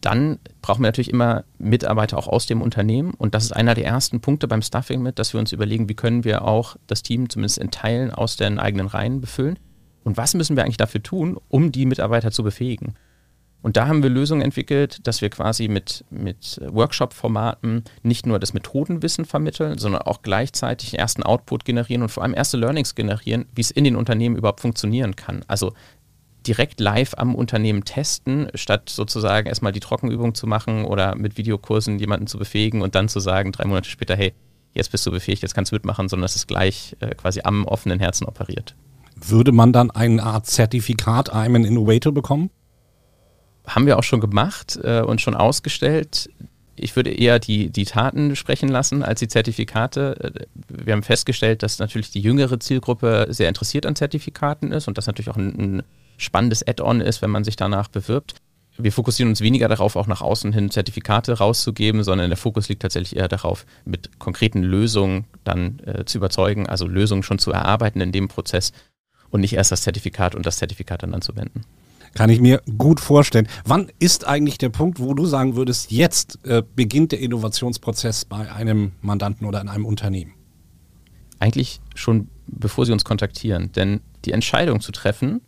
Dann 0.00 0.38
brauchen 0.62 0.82
wir 0.82 0.88
natürlich 0.88 1.10
immer 1.10 1.44
Mitarbeiter 1.58 2.18
auch 2.18 2.28
aus 2.28 2.46
dem 2.46 2.62
Unternehmen. 2.62 3.14
Und 3.14 3.34
das 3.34 3.44
ist 3.44 3.52
einer 3.52 3.74
der 3.74 3.84
ersten 3.84 4.20
Punkte 4.20 4.48
beim 4.48 4.62
Stuffing 4.62 5.02
mit, 5.02 5.18
dass 5.18 5.32
wir 5.32 5.40
uns 5.40 5.52
überlegen, 5.52 5.88
wie 5.88 5.94
können 5.94 6.24
wir 6.24 6.42
auch 6.42 6.76
das 6.86 7.02
Team 7.02 7.28
zumindest 7.28 7.58
in 7.58 7.70
Teilen 7.70 8.12
aus 8.12 8.36
den 8.36 8.58
eigenen 8.58 8.86
Reihen 8.86 9.20
befüllen. 9.20 9.58
Und 10.04 10.16
was 10.16 10.34
müssen 10.34 10.56
wir 10.56 10.64
eigentlich 10.64 10.76
dafür 10.76 11.02
tun, 11.02 11.38
um 11.48 11.72
die 11.72 11.86
Mitarbeiter 11.86 12.30
zu 12.30 12.42
befähigen? 12.42 12.94
Und 13.60 13.76
da 13.76 13.88
haben 13.88 14.02
wir 14.02 14.10
Lösungen 14.10 14.42
entwickelt, 14.42 15.06
dass 15.06 15.20
wir 15.20 15.30
quasi 15.30 15.66
mit, 15.66 16.04
mit 16.10 16.60
Workshop-Formaten 16.64 17.82
nicht 18.02 18.24
nur 18.24 18.38
das 18.38 18.54
Methodenwissen 18.54 19.24
vermitteln, 19.24 19.78
sondern 19.78 20.02
auch 20.02 20.22
gleichzeitig 20.22 20.96
ersten 20.96 21.24
Output 21.24 21.64
generieren 21.64 22.02
und 22.02 22.08
vor 22.08 22.22
allem 22.22 22.34
erste 22.34 22.56
Learnings 22.56 22.94
generieren, 22.94 23.46
wie 23.54 23.60
es 23.60 23.72
in 23.72 23.84
den 23.84 23.96
Unternehmen 23.96 24.36
überhaupt 24.36 24.60
funktionieren 24.60 25.16
kann. 25.16 25.44
Also 25.48 25.72
direkt 26.46 26.80
live 26.80 27.14
am 27.16 27.34
Unternehmen 27.34 27.84
testen, 27.84 28.48
statt 28.54 28.88
sozusagen 28.88 29.48
erstmal 29.48 29.72
die 29.72 29.80
Trockenübung 29.80 30.34
zu 30.34 30.46
machen 30.46 30.84
oder 30.84 31.16
mit 31.16 31.36
Videokursen 31.36 31.98
jemanden 31.98 32.28
zu 32.28 32.38
befähigen 32.38 32.80
und 32.80 32.94
dann 32.94 33.08
zu 33.08 33.18
sagen, 33.20 33.50
drei 33.52 33.66
Monate 33.66 33.90
später, 33.90 34.16
hey, 34.16 34.32
jetzt 34.72 34.92
bist 34.92 35.04
du 35.04 35.10
befähigt, 35.10 35.42
jetzt 35.42 35.54
kannst 35.54 35.72
du 35.72 35.76
mitmachen, 35.76 36.08
sondern 36.08 36.24
dass 36.24 36.36
es 36.36 36.46
gleich 36.46 36.96
äh, 37.00 37.14
quasi 37.14 37.40
am 37.42 37.66
offenen 37.66 37.98
Herzen 37.98 38.24
operiert. 38.26 38.76
Würde 39.16 39.50
man 39.50 39.72
dann 39.72 39.90
eine 39.90 40.22
Art 40.22 40.46
Zertifikat 40.46 41.30
an 41.30 41.64
Innovator 41.64 42.12
bekommen? 42.12 42.50
Haben 43.68 43.86
wir 43.86 43.98
auch 43.98 44.02
schon 44.02 44.20
gemacht 44.20 44.78
äh, 44.82 45.00
und 45.00 45.20
schon 45.20 45.34
ausgestellt. 45.34 46.30
Ich 46.76 46.94
würde 46.96 47.10
eher 47.10 47.38
die, 47.38 47.70
die 47.70 47.84
Taten 47.84 48.36
sprechen 48.36 48.68
lassen 48.68 49.02
als 49.02 49.20
die 49.20 49.28
Zertifikate. 49.28 50.32
Äh, 50.34 50.46
wir 50.68 50.92
haben 50.92 51.02
festgestellt, 51.02 51.62
dass 51.62 51.78
natürlich 51.78 52.10
die 52.10 52.20
jüngere 52.20 52.58
Zielgruppe 52.60 53.26
sehr 53.30 53.48
interessiert 53.48 53.86
an 53.86 53.96
Zertifikaten 53.96 54.72
ist 54.72 54.88
und 54.88 54.98
das 54.98 55.06
natürlich 55.06 55.30
auch 55.30 55.36
ein, 55.36 55.78
ein 55.78 55.82
spannendes 56.16 56.66
Add-on 56.66 57.00
ist, 57.00 57.22
wenn 57.22 57.30
man 57.30 57.44
sich 57.44 57.56
danach 57.56 57.88
bewirbt. 57.88 58.34
Wir 58.80 58.92
fokussieren 58.92 59.30
uns 59.30 59.40
weniger 59.40 59.66
darauf, 59.66 59.96
auch 59.96 60.06
nach 60.06 60.20
außen 60.20 60.52
hin 60.52 60.70
Zertifikate 60.70 61.32
rauszugeben, 61.32 62.04
sondern 62.04 62.30
der 62.30 62.36
Fokus 62.36 62.68
liegt 62.68 62.82
tatsächlich 62.82 63.16
eher 63.16 63.26
darauf, 63.26 63.66
mit 63.84 64.20
konkreten 64.20 64.62
Lösungen 64.62 65.24
dann 65.42 65.80
äh, 65.80 66.04
zu 66.04 66.18
überzeugen, 66.18 66.68
also 66.68 66.86
Lösungen 66.86 67.24
schon 67.24 67.40
zu 67.40 67.50
erarbeiten 67.50 68.00
in 68.00 68.12
dem 68.12 68.28
Prozess 68.28 68.72
und 69.30 69.40
nicht 69.40 69.54
erst 69.54 69.72
das 69.72 69.82
Zertifikat 69.82 70.36
und 70.36 70.46
das 70.46 70.58
Zertifikat 70.58 71.02
dann 71.02 71.12
anzuwenden. 71.12 71.64
Kann 72.18 72.30
ich 72.30 72.40
mir 72.40 72.60
gut 72.76 72.98
vorstellen. 72.98 73.46
Wann 73.64 73.92
ist 74.00 74.26
eigentlich 74.26 74.58
der 74.58 74.70
Punkt, 74.70 74.98
wo 74.98 75.14
du 75.14 75.24
sagen 75.24 75.54
würdest, 75.54 75.92
jetzt 75.92 76.44
äh, 76.44 76.64
beginnt 76.74 77.12
der 77.12 77.20
Innovationsprozess 77.20 78.24
bei 78.24 78.50
einem 78.50 78.90
Mandanten 79.02 79.46
oder 79.46 79.60
in 79.60 79.68
einem 79.68 79.84
Unternehmen? 79.84 80.34
Eigentlich 81.38 81.80
schon 81.94 82.26
bevor 82.48 82.86
sie 82.86 82.92
uns 82.92 83.04
kontaktieren. 83.04 83.70
Denn 83.70 84.00
die 84.24 84.32
Entscheidung 84.32 84.80
zu 84.80 84.90
treffen, 84.90 85.42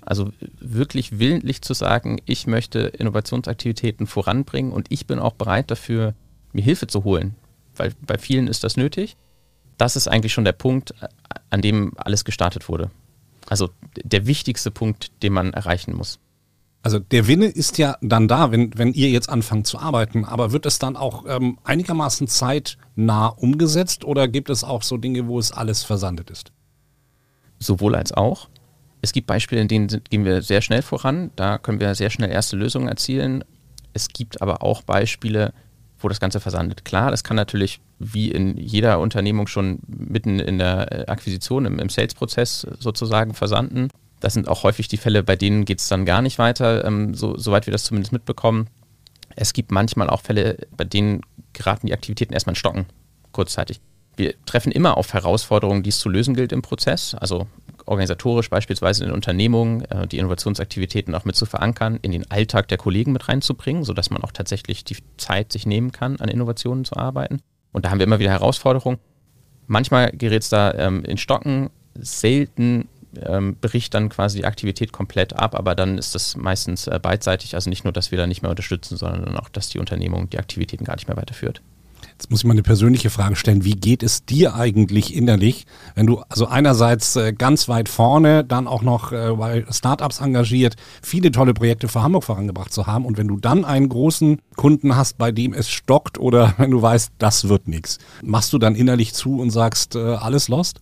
also 0.00 0.30
wirklich 0.60 1.18
willentlich 1.18 1.60
zu 1.60 1.74
sagen, 1.74 2.22
ich 2.24 2.46
möchte 2.46 2.78
Innovationsaktivitäten 2.78 4.06
voranbringen 4.06 4.72
und 4.72 4.86
ich 4.88 5.06
bin 5.06 5.18
auch 5.18 5.34
bereit 5.34 5.70
dafür, 5.70 6.14
mir 6.54 6.64
Hilfe 6.64 6.86
zu 6.86 7.04
holen, 7.04 7.34
weil 7.76 7.92
bei 8.00 8.16
vielen 8.16 8.48
ist 8.48 8.64
das 8.64 8.78
nötig. 8.78 9.18
Das 9.76 9.94
ist 9.94 10.08
eigentlich 10.08 10.32
schon 10.32 10.46
der 10.46 10.52
Punkt, 10.52 10.94
an 11.50 11.60
dem 11.60 11.92
alles 11.98 12.24
gestartet 12.24 12.70
wurde. 12.70 12.90
Also 13.48 13.70
der 14.02 14.26
wichtigste 14.26 14.70
Punkt, 14.70 15.10
den 15.22 15.32
man 15.32 15.52
erreichen 15.52 15.94
muss. 15.94 16.18
Also 16.84 16.98
der 16.98 17.26
Winne 17.26 17.46
ist 17.46 17.78
ja 17.78 17.96
dann 18.02 18.28
da, 18.28 18.52
wenn, 18.52 18.76
wenn 18.76 18.92
ihr 18.92 19.08
jetzt 19.08 19.30
anfangt 19.30 19.66
zu 19.66 19.78
arbeiten, 19.78 20.26
aber 20.26 20.52
wird 20.52 20.66
es 20.66 20.78
dann 20.78 20.96
auch 20.96 21.24
ähm, 21.26 21.58
einigermaßen 21.64 22.28
zeitnah 22.28 23.28
umgesetzt 23.28 24.04
oder 24.04 24.28
gibt 24.28 24.50
es 24.50 24.64
auch 24.64 24.82
so 24.82 24.98
Dinge, 24.98 25.26
wo 25.26 25.38
es 25.38 25.50
alles 25.50 25.82
versandet 25.82 26.30
ist? 26.30 26.52
Sowohl 27.58 27.94
als 27.94 28.12
auch. 28.12 28.50
Es 29.00 29.12
gibt 29.12 29.26
Beispiele, 29.26 29.62
in 29.62 29.68
denen 29.68 29.88
gehen 30.10 30.26
wir 30.26 30.42
sehr 30.42 30.60
schnell 30.60 30.82
voran, 30.82 31.30
da 31.36 31.56
können 31.56 31.80
wir 31.80 31.94
sehr 31.94 32.10
schnell 32.10 32.30
erste 32.30 32.56
Lösungen 32.56 32.88
erzielen. 32.88 33.44
Es 33.94 34.08
gibt 34.08 34.42
aber 34.42 34.62
auch 34.62 34.82
Beispiele, 34.82 35.54
wo 35.98 36.08
das 36.08 36.20
Ganze 36.20 36.40
versandet. 36.40 36.84
Klar, 36.84 37.10
das 37.10 37.24
kann 37.24 37.36
natürlich 37.36 37.80
wie 37.98 38.30
in 38.30 38.56
jeder 38.56 39.00
Unternehmung 39.00 39.46
schon 39.46 39.78
mitten 39.86 40.38
in 40.38 40.58
der 40.58 40.92
äh, 40.92 41.06
Akquisition, 41.06 41.64
im, 41.64 41.78
im 41.78 41.88
Sales-Prozess 41.88 42.66
sozusagen 42.78 43.34
versanden. 43.34 43.88
Das 44.20 44.34
sind 44.34 44.48
auch 44.48 44.62
häufig 44.62 44.88
die 44.88 44.96
Fälle, 44.96 45.22
bei 45.22 45.36
denen 45.36 45.64
geht 45.64 45.80
es 45.80 45.88
dann 45.88 46.04
gar 46.04 46.22
nicht 46.22 46.38
weiter, 46.38 46.84
ähm, 46.84 47.14
so, 47.14 47.36
soweit 47.36 47.66
wir 47.66 47.72
das 47.72 47.84
zumindest 47.84 48.12
mitbekommen. 48.12 48.68
Es 49.36 49.52
gibt 49.52 49.70
manchmal 49.70 50.08
auch 50.08 50.20
Fälle, 50.20 50.58
bei 50.76 50.84
denen 50.84 51.22
geraten 51.52 51.86
die 51.86 51.92
Aktivitäten 51.92 52.32
erstmal 52.32 52.52
in 52.52 52.58
Stocken, 52.58 52.86
kurzzeitig. 53.32 53.80
Wir 54.16 54.34
treffen 54.46 54.72
immer 54.72 54.96
auf 54.96 55.12
Herausforderungen, 55.12 55.82
die 55.82 55.90
es 55.90 55.98
zu 55.98 56.08
lösen 56.08 56.34
gilt 56.34 56.52
im 56.52 56.62
Prozess. 56.62 57.14
Also 57.14 57.48
organisatorisch 57.86 58.50
beispielsweise 58.50 59.04
in 59.04 59.10
Unternehmungen 59.10 59.84
äh, 59.86 60.06
die 60.06 60.18
Innovationsaktivitäten 60.18 61.14
auch 61.14 61.24
mit 61.24 61.36
zu 61.36 61.46
verankern, 61.46 61.98
in 62.02 62.12
den 62.12 62.30
Alltag 62.30 62.68
der 62.68 62.78
Kollegen 62.78 63.12
mit 63.12 63.28
reinzubringen, 63.28 63.84
sodass 63.84 64.10
man 64.10 64.22
auch 64.22 64.32
tatsächlich 64.32 64.84
die 64.84 64.96
Zeit 65.16 65.52
sich 65.52 65.66
nehmen 65.66 65.92
kann, 65.92 66.16
an 66.20 66.28
Innovationen 66.28 66.84
zu 66.84 66.96
arbeiten. 66.96 67.40
Und 67.72 67.84
da 67.84 67.90
haben 67.90 67.98
wir 67.98 68.06
immer 68.06 68.18
wieder 68.18 68.30
Herausforderungen. 68.30 68.98
Manchmal 69.66 70.12
gerät 70.12 70.42
es 70.42 70.48
da 70.48 70.72
ähm, 70.74 71.04
in 71.04 71.18
Stocken, 71.18 71.70
selten 71.94 72.88
ähm, 73.20 73.56
bricht 73.60 73.94
dann 73.94 74.08
quasi 74.08 74.38
die 74.38 74.44
Aktivität 74.44 74.92
komplett 74.92 75.34
ab, 75.34 75.54
aber 75.54 75.74
dann 75.74 75.98
ist 75.98 76.14
das 76.14 76.36
meistens 76.36 76.86
äh, 76.86 76.98
beidseitig. 77.00 77.54
Also 77.54 77.70
nicht 77.70 77.84
nur, 77.84 77.92
dass 77.92 78.10
wir 78.10 78.18
da 78.18 78.26
nicht 78.26 78.42
mehr 78.42 78.50
unterstützen, 78.50 78.96
sondern 78.96 79.36
auch, 79.36 79.48
dass 79.48 79.68
die 79.68 79.78
Unternehmung 79.78 80.28
die 80.30 80.38
Aktivitäten 80.38 80.84
gar 80.84 80.96
nicht 80.96 81.08
mehr 81.08 81.16
weiterführt. 81.16 81.62
Jetzt 82.14 82.30
muss 82.30 82.40
ich 82.40 82.44
mal 82.46 82.52
eine 82.52 82.62
persönliche 82.62 83.10
Frage 83.10 83.34
stellen. 83.34 83.64
Wie 83.64 83.74
geht 83.74 84.02
es 84.04 84.24
dir 84.24 84.54
eigentlich 84.54 85.14
innerlich, 85.14 85.66
wenn 85.96 86.06
du 86.06 86.20
also 86.28 86.46
einerseits 86.46 87.16
äh, 87.16 87.32
ganz 87.32 87.68
weit 87.68 87.88
vorne, 87.88 88.44
dann 88.44 88.68
auch 88.68 88.82
noch 88.82 89.10
äh, 89.10 89.32
bei 89.32 89.64
Startups 89.68 90.20
engagiert, 90.20 90.76
viele 91.02 91.32
tolle 91.32 91.54
Projekte 91.54 91.88
für 91.88 92.02
Hamburg 92.02 92.24
vorangebracht 92.24 92.72
zu 92.72 92.86
haben 92.86 93.04
und 93.04 93.18
wenn 93.18 93.26
du 93.26 93.36
dann 93.36 93.64
einen 93.64 93.88
großen 93.88 94.40
Kunden 94.54 94.94
hast, 94.94 95.18
bei 95.18 95.32
dem 95.32 95.52
es 95.52 95.68
stockt 95.68 96.18
oder 96.18 96.54
wenn 96.58 96.70
du 96.70 96.80
weißt, 96.80 97.10
das 97.18 97.48
wird 97.48 97.66
nichts, 97.66 97.98
machst 98.22 98.52
du 98.52 98.58
dann 98.58 98.76
innerlich 98.76 99.12
zu 99.12 99.40
und 99.40 99.50
sagst, 99.50 99.96
äh, 99.96 99.98
alles 99.98 100.48
lost? 100.48 100.80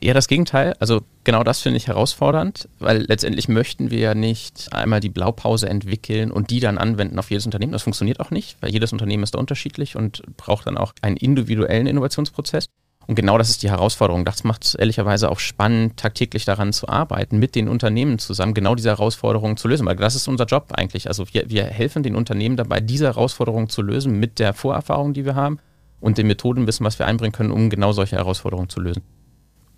Eher 0.00 0.14
das 0.14 0.28
Gegenteil. 0.28 0.74
Also 0.80 1.02
genau 1.24 1.42
das 1.42 1.60
finde 1.60 1.76
ich 1.76 1.86
herausfordernd, 1.86 2.68
weil 2.78 3.02
letztendlich 3.02 3.48
möchten 3.48 3.90
wir 3.90 3.98
ja 3.98 4.14
nicht 4.14 4.72
einmal 4.72 5.00
die 5.00 5.08
Blaupause 5.08 5.68
entwickeln 5.68 6.30
und 6.30 6.50
die 6.50 6.60
dann 6.60 6.78
anwenden 6.78 7.18
auf 7.18 7.30
jedes 7.30 7.46
Unternehmen. 7.46 7.72
Das 7.72 7.82
funktioniert 7.82 8.20
auch 8.20 8.30
nicht, 8.30 8.56
weil 8.60 8.70
jedes 8.70 8.92
Unternehmen 8.92 9.22
ist 9.22 9.34
da 9.34 9.38
unterschiedlich 9.38 9.96
und 9.96 10.22
braucht 10.36 10.66
dann 10.66 10.76
auch 10.76 10.92
einen 11.02 11.16
individuellen 11.16 11.86
Innovationsprozess. 11.86 12.66
Und 13.06 13.16
genau 13.16 13.36
das 13.36 13.50
ist 13.50 13.62
die 13.62 13.70
Herausforderung. 13.70 14.24
Das 14.24 14.44
macht 14.44 14.64
es 14.64 14.74
ehrlicherweise 14.74 15.30
auch 15.30 15.40
spannend, 15.40 15.96
tagtäglich 15.96 16.44
daran 16.44 16.72
zu 16.72 16.88
arbeiten, 16.88 17.38
mit 17.38 17.54
den 17.54 17.68
Unternehmen 17.68 18.18
zusammen 18.18 18.54
genau 18.54 18.74
diese 18.74 18.90
Herausforderungen 18.90 19.56
zu 19.56 19.68
lösen. 19.68 19.86
Weil 19.86 19.96
das 19.96 20.14
ist 20.14 20.28
unser 20.28 20.44
Job 20.44 20.72
eigentlich. 20.72 21.08
Also 21.08 21.26
wir, 21.32 21.50
wir 21.50 21.64
helfen 21.64 22.02
den 22.02 22.14
Unternehmen 22.14 22.56
dabei, 22.56 22.80
diese 22.80 23.06
Herausforderungen 23.06 23.68
zu 23.68 23.82
lösen 23.82 24.18
mit 24.20 24.38
der 24.38 24.54
Vorerfahrung, 24.54 25.14
die 25.14 25.24
wir 25.24 25.34
haben 25.34 25.58
und 26.00 26.16
den 26.16 26.28
Methodenwissen, 26.28 26.86
was 26.86 26.98
wir 26.98 27.06
einbringen 27.06 27.32
können, 27.32 27.50
um 27.50 27.70
genau 27.70 27.92
solche 27.92 28.16
Herausforderungen 28.16 28.68
zu 28.68 28.80
lösen 28.80 29.02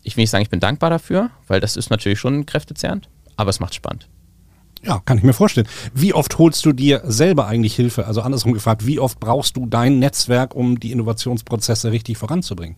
ich 0.05 0.17
will 0.17 0.23
nicht 0.23 0.31
sagen, 0.31 0.43
ich 0.43 0.51
bin 0.51 0.61
dankbar 0.61 0.91
dafür, 0.91 1.31
weil 1.49 1.61
das 1.61 1.77
ist 1.77 1.91
natürlich 1.91 2.19
schon 2.19 2.47
kräftezehrend, 2.47 3.09
aber 3.37 3.51
es 3.51 3.59
macht 3.59 3.75
spannend. 3.75 4.09
Ja, 4.85 5.01
kann 5.05 5.17
ich 5.17 5.25
mir 5.25 5.33
vorstellen. 5.33 5.67
Wie 5.95 6.13
oft 6.13 6.37
holst 6.39 6.65
du 6.67 6.73
dir 6.73 7.01
selber 7.05 7.47
eigentlich 7.47 7.75
Hilfe? 7.75 8.07
Also 8.07 8.21
andersrum 8.21 8.53
gefragt, 8.53 8.87
wie 8.87 9.01
oft 9.01 9.19
brauchst 9.19 9.57
du 9.57 9.67
dein 9.67 9.99
Netzwerk, 9.99 10.55
um 10.55 10.79
die 10.79 10.93
Innovationsprozesse 10.93 11.91
richtig 11.91 12.19
voranzubringen? 12.19 12.77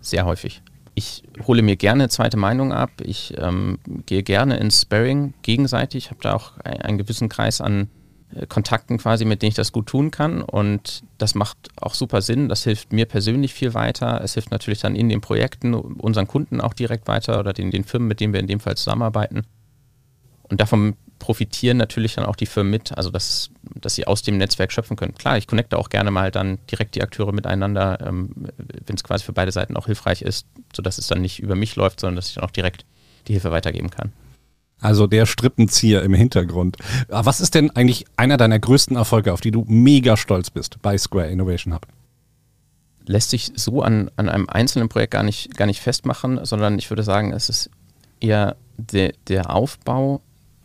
Sehr 0.00 0.24
häufig. 0.24 0.62
Ich 0.94 1.22
hole 1.46 1.62
mir 1.62 1.76
gerne 1.76 2.08
zweite 2.08 2.38
Meinung 2.38 2.72
ab. 2.72 2.90
Ich 3.02 3.34
ähm, 3.36 3.78
gehe 4.06 4.22
gerne 4.22 4.56
ins 4.56 4.82
Sparring 4.82 5.34
gegenseitig. 5.42 6.06
Ich 6.06 6.10
habe 6.10 6.20
da 6.22 6.34
auch 6.34 6.56
einen 6.64 6.98
gewissen 6.98 7.28
Kreis 7.28 7.60
an 7.60 7.88
Kontakten 8.48 8.98
quasi, 8.98 9.24
mit 9.24 9.42
denen 9.42 9.48
ich 9.48 9.54
das 9.54 9.72
gut 9.72 9.86
tun 9.86 10.10
kann. 10.10 10.42
Und 10.42 11.02
das 11.16 11.34
macht 11.34 11.56
auch 11.80 11.94
super 11.94 12.20
Sinn. 12.20 12.48
Das 12.48 12.64
hilft 12.64 12.92
mir 12.92 13.06
persönlich 13.06 13.54
viel 13.54 13.74
weiter. 13.74 14.20
Es 14.22 14.34
hilft 14.34 14.50
natürlich 14.50 14.80
dann 14.80 14.94
in 14.94 15.08
den 15.08 15.20
Projekten 15.20 15.74
unseren 15.74 16.26
Kunden 16.26 16.60
auch 16.60 16.74
direkt 16.74 17.08
weiter 17.08 17.40
oder 17.40 17.52
den, 17.52 17.70
den 17.70 17.84
Firmen, 17.84 18.08
mit 18.08 18.20
denen 18.20 18.32
wir 18.32 18.40
in 18.40 18.46
dem 18.46 18.60
Fall 18.60 18.76
zusammenarbeiten. 18.76 19.42
Und 20.42 20.60
davon 20.60 20.96
profitieren 21.18 21.76
natürlich 21.76 22.14
dann 22.14 22.24
auch 22.24 22.36
die 22.36 22.46
Firmen 22.46 22.70
mit, 22.70 22.96
also 22.96 23.10
dass, 23.10 23.50
dass 23.74 23.94
sie 23.94 24.06
aus 24.06 24.22
dem 24.22 24.36
Netzwerk 24.38 24.72
schöpfen 24.72 24.96
können. 24.96 25.14
Klar, 25.14 25.36
ich 25.36 25.46
connecte 25.46 25.78
auch 25.78 25.88
gerne 25.88 26.10
mal 26.10 26.30
dann 26.30 26.58
direkt 26.70 26.94
die 26.94 27.02
Akteure 27.02 27.32
miteinander, 27.32 27.98
ähm, 28.06 28.30
wenn 28.86 28.96
es 28.96 29.04
quasi 29.04 29.24
für 29.24 29.32
beide 29.32 29.52
Seiten 29.52 29.76
auch 29.76 29.86
hilfreich 29.86 30.22
ist, 30.22 30.46
sodass 30.74 30.98
es 30.98 31.08
dann 31.08 31.20
nicht 31.20 31.40
über 31.40 31.54
mich 31.54 31.76
läuft, 31.76 32.00
sondern 32.00 32.16
dass 32.16 32.28
ich 32.28 32.34
dann 32.34 32.44
auch 32.44 32.50
direkt 32.50 32.84
die 33.26 33.32
Hilfe 33.32 33.50
weitergeben 33.50 33.90
kann. 33.90 34.12
Also 34.80 35.06
der 35.06 35.26
Strippenzieher 35.26 36.02
im 36.02 36.14
Hintergrund. 36.14 36.76
Aber 37.08 37.26
was 37.26 37.40
ist 37.40 37.54
denn 37.54 37.70
eigentlich 37.70 38.04
einer 38.16 38.36
deiner 38.36 38.58
größten 38.58 38.96
Erfolge, 38.96 39.32
auf 39.32 39.40
die 39.40 39.50
du 39.50 39.64
mega 39.66 40.16
stolz 40.16 40.50
bist 40.50 40.80
bei 40.82 40.96
Square 40.96 41.28
Innovation 41.28 41.74
Hub? 41.74 41.86
Lässt 43.06 43.30
sich 43.30 43.52
so 43.56 43.82
an, 43.82 44.10
an 44.16 44.28
einem 44.28 44.48
einzelnen 44.48 44.88
Projekt 44.88 45.12
gar 45.12 45.22
nicht, 45.22 45.56
gar 45.56 45.66
nicht 45.66 45.80
festmachen, 45.80 46.44
sondern 46.44 46.78
ich 46.78 46.90
würde 46.90 47.02
sagen, 47.02 47.32
es 47.32 47.48
ist 47.48 47.70
eher 48.20 48.56
de, 48.76 49.14
der 49.26 49.54
Aufbau 49.54 50.20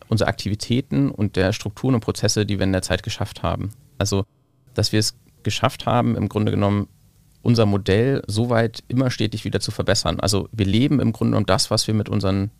unserer 0.08 0.28
Aktivitäten 0.28 1.10
und 1.10 1.36
der 1.36 1.52
Strukturen 1.52 1.94
und 1.94 2.00
Prozesse, 2.02 2.46
die 2.46 2.58
wir 2.58 2.64
in 2.64 2.72
der 2.72 2.82
Zeit 2.82 3.02
geschafft 3.02 3.42
haben. 3.42 3.70
Also, 3.98 4.24
dass 4.74 4.92
wir 4.92 5.00
es 5.00 5.14
geschafft 5.42 5.86
haben, 5.86 6.16
im 6.16 6.28
Grunde 6.28 6.52
genommen 6.52 6.88
unser 7.42 7.66
Modell 7.66 8.22
so 8.26 8.48
weit 8.48 8.82
immer 8.88 9.10
stetig 9.10 9.44
wieder 9.44 9.60
zu 9.60 9.70
verbessern. 9.70 10.18
Also 10.18 10.48
wir 10.52 10.66
leben 10.66 10.98
im 11.00 11.12
Grunde 11.12 11.36
um 11.36 11.44
das, 11.44 11.70
was 11.70 11.86
wir 11.86 11.94
mit 11.94 12.08
unseren 12.08 12.50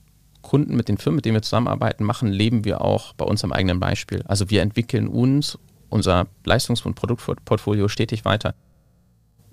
Kunden, 0.45 0.77
mit 0.77 0.89
den 0.89 0.99
Firmen, 0.99 1.17
mit 1.17 1.25
denen 1.25 1.35
wir 1.35 1.43
zusammenarbeiten, 1.43 2.05
machen, 2.05 2.29
leben 2.29 2.65
wir 2.65 2.83
auch 2.83 3.15
bei 3.15 3.25
uns 3.25 3.43
am 3.43 3.53
eigenen 3.53 3.81
Beispiel. 3.81 4.23
Also 4.27 4.51
wir 4.51 4.63
entwickeln 4.63 5.09
uns, 5.09 5.59
unser 5.89 6.29
Leistungs- 6.45 6.83
und 6.83 6.95
Produktportfolio 6.95 7.89
stetig 7.89 8.25
weiter. 8.25 8.55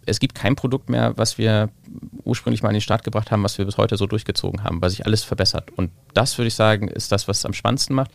Es 0.05 0.19
gibt 0.19 0.35
kein 0.35 0.55
Produkt 0.55 0.89
mehr, 0.89 1.17
was 1.17 1.37
wir 1.37 1.69
ursprünglich 2.23 2.61
mal 2.61 2.69
in 2.69 2.75
den 2.75 2.81
Start 2.81 3.03
gebracht 3.03 3.31
haben, 3.31 3.43
was 3.43 3.57
wir 3.57 3.65
bis 3.65 3.77
heute 3.77 3.97
so 3.97 4.05
durchgezogen 4.05 4.63
haben, 4.63 4.81
weil 4.81 4.89
sich 4.89 5.05
alles 5.05 5.23
verbessert. 5.23 5.71
Und 5.75 5.91
das, 6.13 6.37
würde 6.37 6.47
ich 6.47 6.55
sagen, 6.55 6.87
ist 6.87 7.11
das, 7.11 7.27
was 7.27 7.39
es 7.39 7.45
am 7.45 7.53
spannendsten 7.53 7.95
macht. 7.95 8.11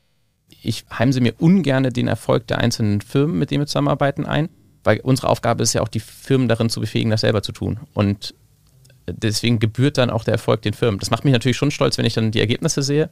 Ich 0.62 0.85
heimse 0.97 1.21
mir 1.21 1.35
ungern 1.38 1.85
den 1.85 2.09
Erfolg 2.09 2.47
der 2.47 2.59
einzelnen 2.59 3.00
Firmen, 3.00 3.38
mit 3.38 3.50
denen 3.50 3.62
wir 3.62 3.66
zusammenarbeiten, 3.66 4.26
ein, 4.26 4.49
weil 4.85 5.00
unsere 5.00 5.28
Aufgabe 5.28 5.62
ist 5.62 5.73
ja 5.73 5.83
auch, 5.83 5.88
die 5.88 6.00
Firmen 6.00 6.49
darin 6.49 6.71
zu 6.71 6.80
befähigen, 6.80 7.11
das 7.11 7.23
selber 7.23 7.42
zu 7.42 7.52
tun. 7.52 7.80
Und 7.95 8.35
deswegen 9.06 9.58
gebührt 9.58 9.98
dann 9.98 10.10
auch 10.10 10.25
der 10.25 10.34
Erfolg 10.34 10.62
den 10.62 10.75
Firmen. 10.75 10.98
Das 10.98 11.10
macht 11.10 11.25
mich 11.25 11.32
natürlich 11.32 11.56
schon 11.56 11.70
stolz, 11.70 11.98
wenn 11.98 12.04
ich 12.04 12.14
dann 12.14 12.30
die 12.30 12.40
Ergebnisse 12.40 12.82
sehe. 12.82 13.10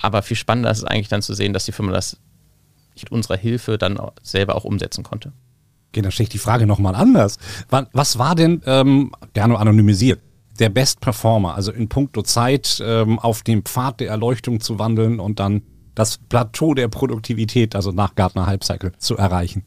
Aber 0.00 0.22
viel 0.22 0.36
spannender 0.36 0.70
ist 0.70 0.78
es 0.78 0.84
eigentlich 0.84 1.08
dann 1.08 1.22
zu 1.22 1.34
sehen, 1.34 1.52
dass 1.52 1.64
die 1.64 1.72
Firma 1.72 1.92
das 1.92 2.18
mit 2.96 3.12
unserer 3.12 3.36
Hilfe 3.36 3.78
dann 3.78 3.98
selber 4.22 4.56
auch 4.56 4.64
umsetzen 4.64 5.04
konnte. 5.04 5.32
Okay, 5.88 6.02
dann 6.02 6.12
stelle 6.12 6.24
ich 6.24 6.30
die 6.30 6.38
Frage 6.38 6.66
nochmal 6.66 6.94
anders. 6.94 7.38
Was 7.92 8.18
war 8.18 8.34
denn, 8.34 8.62
ähm, 8.66 9.12
gerne 9.32 9.58
anonymisiert, 9.58 10.20
der 10.58 10.68
Best 10.68 11.00
Performer, 11.00 11.54
also 11.54 11.72
in 11.72 11.88
puncto 11.88 12.22
Zeit 12.22 12.82
ähm, 12.84 13.18
auf 13.18 13.42
dem 13.42 13.64
Pfad 13.64 14.00
der 14.00 14.10
Erleuchtung 14.10 14.60
zu 14.60 14.78
wandeln 14.78 15.18
und 15.18 15.40
dann 15.40 15.62
das 15.94 16.18
Plateau 16.18 16.74
der 16.74 16.88
Produktivität, 16.88 17.74
also 17.74 17.92
nach 17.92 18.14
Gartner 18.14 18.46
Halbcycle, 18.46 18.92
zu 18.98 19.16
erreichen? 19.16 19.64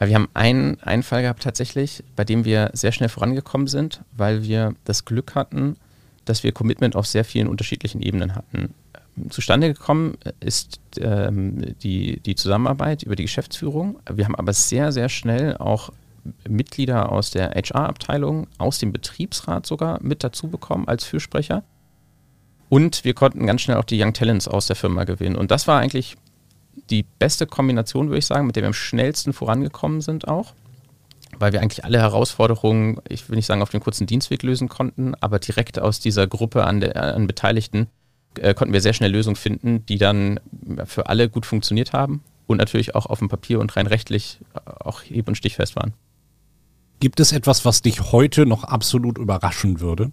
Wir 0.00 0.14
haben 0.14 0.28
einen, 0.32 0.80
einen 0.80 1.02
Fall 1.02 1.22
gehabt 1.22 1.42
tatsächlich, 1.42 2.02
bei 2.16 2.24
dem 2.24 2.44
wir 2.46 2.70
sehr 2.72 2.90
schnell 2.92 3.10
vorangekommen 3.10 3.66
sind, 3.66 4.00
weil 4.16 4.42
wir 4.42 4.74
das 4.84 5.04
Glück 5.04 5.34
hatten, 5.34 5.76
dass 6.24 6.42
wir 6.42 6.52
Commitment 6.52 6.96
auf 6.96 7.06
sehr 7.06 7.24
vielen 7.24 7.48
unterschiedlichen 7.48 8.00
Ebenen 8.00 8.34
hatten. 8.34 8.74
Zustande 9.28 9.72
gekommen 9.72 10.16
ist 10.40 10.80
ähm, 10.98 11.74
die, 11.82 12.20
die 12.20 12.34
Zusammenarbeit 12.34 13.02
über 13.02 13.16
die 13.16 13.24
Geschäftsführung. 13.24 13.98
Wir 14.10 14.24
haben 14.24 14.36
aber 14.36 14.54
sehr, 14.54 14.92
sehr 14.92 15.10
schnell 15.10 15.56
auch 15.58 15.90
Mitglieder 16.48 17.12
aus 17.12 17.30
der 17.30 17.50
HR-Abteilung, 17.50 18.46
aus 18.56 18.78
dem 18.78 18.92
Betriebsrat 18.92 19.66
sogar 19.66 20.02
mit 20.02 20.24
dazu 20.24 20.48
bekommen 20.48 20.88
als 20.88 21.04
Fürsprecher. 21.04 21.62
Und 22.68 23.04
wir 23.04 23.14
konnten 23.14 23.46
ganz 23.46 23.62
schnell 23.62 23.76
auch 23.76 23.84
die 23.84 24.02
Young 24.02 24.14
Talents 24.14 24.48
aus 24.48 24.68
der 24.68 24.76
Firma 24.76 25.04
gewinnen. 25.04 25.36
Und 25.36 25.50
das 25.50 25.66
war 25.66 25.80
eigentlich 25.80 26.16
die 26.90 27.04
beste 27.18 27.46
Kombination, 27.46 28.08
würde 28.08 28.18
ich 28.18 28.26
sagen, 28.26 28.46
mit 28.46 28.56
der 28.56 28.62
wir 28.62 28.68
am 28.68 28.74
schnellsten 28.74 29.32
vorangekommen 29.32 30.00
sind 30.00 30.28
auch. 30.28 30.54
Weil 31.38 31.52
wir 31.52 31.60
eigentlich 31.60 31.84
alle 31.84 31.98
Herausforderungen, 31.98 33.00
ich 33.08 33.28
will 33.28 33.36
nicht 33.36 33.46
sagen 33.46 33.62
auf 33.62 33.70
dem 33.70 33.80
kurzen 33.80 34.06
Dienstweg 34.06 34.42
lösen 34.42 34.68
konnten, 34.68 35.14
aber 35.20 35.38
direkt 35.38 35.78
aus 35.78 36.00
dieser 36.00 36.26
Gruppe 36.26 36.64
an, 36.64 36.80
der, 36.80 37.14
an 37.14 37.26
Beteiligten 37.26 37.86
äh, 38.38 38.54
konnten 38.54 38.72
wir 38.72 38.80
sehr 38.80 38.92
schnell 38.92 39.12
Lösungen 39.12 39.36
finden, 39.36 39.86
die 39.86 39.98
dann 39.98 40.40
für 40.84 41.06
alle 41.06 41.28
gut 41.28 41.46
funktioniert 41.46 41.92
haben 41.92 42.22
und 42.46 42.58
natürlich 42.58 42.94
auch 42.94 43.06
auf 43.06 43.20
dem 43.20 43.28
Papier 43.28 43.60
und 43.60 43.76
rein 43.76 43.86
rechtlich 43.86 44.40
äh, 44.54 44.70
auch 44.80 45.02
hieb- 45.02 45.28
und 45.28 45.36
stichfest 45.36 45.76
waren. 45.76 45.94
Gibt 46.98 47.20
es 47.20 47.32
etwas, 47.32 47.64
was 47.64 47.80
dich 47.80 48.12
heute 48.12 48.44
noch 48.44 48.64
absolut 48.64 49.16
überraschen 49.16 49.80
würde? 49.80 50.12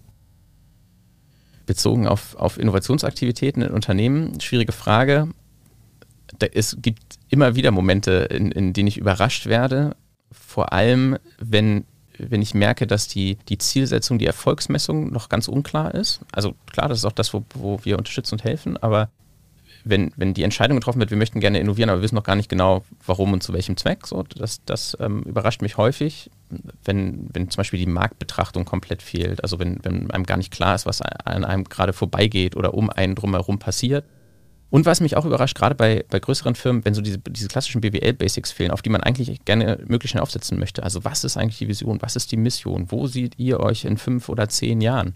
Bezogen 1.66 2.06
auf, 2.06 2.34
auf 2.36 2.58
Innovationsaktivitäten 2.58 3.60
in 3.62 3.72
Unternehmen, 3.72 4.40
schwierige 4.40 4.72
Frage 4.72 5.28
es 6.52 6.76
gibt 6.80 7.18
immer 7.28 7.54
wieder 7.54 7.70
Momente, 7.70 8.28
in, 8.30 8.50
in 8.50 8.72
denen 8.72 8.88
ich 8.88 8.98
überrascht 8.98 9.46
werde. 9.46 9.96
Vor 10.30 10.72
allem, 10.72 11.18
wenn, 11.38 11.84
wenn 12.18 12.42
ich 12.42 12.54
merke, 12.54 12.86
dass 12.86 13.08
die, 13.08 13.36
die 13.48 13.58
Zielsetzung, 13.58 14.18
die 14.18 14.26
Erfolgsmessung 14.26 15.12
noch 15.12 15.28
ganz 15.28 15.48
unklar 15.48 15.94
ist. 15.94 16.20
Also 16.32 16.54
klar, 16.70 16.88
das 16.88 16.98
ist 16.98 17.04
auch 17.04 17.12
das, 17.12 17.32
wo, 17.32 17.44
wo 17.54 17.80
wir 17.84 17.98
unterstützen 17.98 18.34
und 18.34 18.44
helfen, 18.44 18.76
aber 18.76 19.10
wenn, 19.84 20.12
wenn 20.16 20.34
die 20.34 20.42
Entscheidung 20.42 20.78
getroffen 20.78 20.98
wird, 20.98 21.10
wir 21.10 21.16
möchten 21.16 21.40
gerne 21.40 21.60
innovieren, 21.60 21.88
aber 21.88 22.00
wir 22.00 22.02
wissen 22.02 22.16
noch 22.16 22.24
gar 22.24 22.34
nicht 22.34 22.48
genau, 22.48 22.84
warum 23.06 23.32
und 23.32 23.42
zu 23.42 23.52
welchem 23.52 23.76
Zweck, 23.76 24.06
so, 24.06 24.22
das, 24.22 24.62
das 24.64 24.96
ähm, 25.00 25.22
überrascht 25.22 25.62
mich 25.62 25.76
häufig, 25.76 26.30
wenn, 26.84 27.28
wenn 27.32 27.48
zum 27.48 27.58
Beispiel 27.58 27.78
die 27.78 27.86
Marktbetrachtung 27.86 28.64
komplett 28.64 29.02
fehlt. 29.02 29.42
Also 29.42 29.58
wenn, 29.58 29.78
wenn 29.82 30.10
einem 30.10 30.24
gar 30.24 30.36
nicht 30.36 30.52
klar 30.52 30.74
ist, 30.74 30.84
was 30.84 31.00
an 31.00 31.44
einem 31.44 31.64
gerade 31.64 31.92
vorbeigeht 31.92 32.56
oder 32.56 32.74
um 32.74 32.90
einen 32.90 33.14
drumherum 33.14 33.58
passiert 33.58 34.04
und 34.70 34.84
was 34.84 35.00
mich 35.00 35.16
auch 35.16 35.24
überrascht, 35.24 35.56
gerade 35.56 35.74
bei, 35.74 36.04
bei 36.10 36.20
größeren 36.20 36.54
Firmen, 36.54 36.84
wenn 36.84 36.92
so 36.92 37.00
diese, 37.00 37.18
diese 37.18 37.48
klassischen 37.48 37.80
BWL-Basics 37.80 38.52
fehlen, 38.52 38.70
auf 38.70 38.82
die 38.82 38.90
man 38.90 39.00
eigentlich 39.00 39.44
gerne 39.44 39.78
möglichst 39.86 40.12
schnell 40.12 40.22
aufsetzen 40.22 40.58
möchte. 40.58 40.82
Also 40.82 41.04
was 41.04 41.24
ist 41.24 41.36
eigentlich 41.36 41.58
die 41.58 41.68
Vision? 41.68 42.02
Was 42.02 42.16
ist 42.16 42.32
die 42.32 42.36
Mission? 42.36 42.86
Wo 42.90 43.06
seht 43.06 43.38
ihr 43.38 43.60
euch 43.60 43.84
in 43.84 43.96
fünf 43.96 44.28
oder 44.28 44.48
zehn 44.48 44.80
Jahren? 44.80 45.14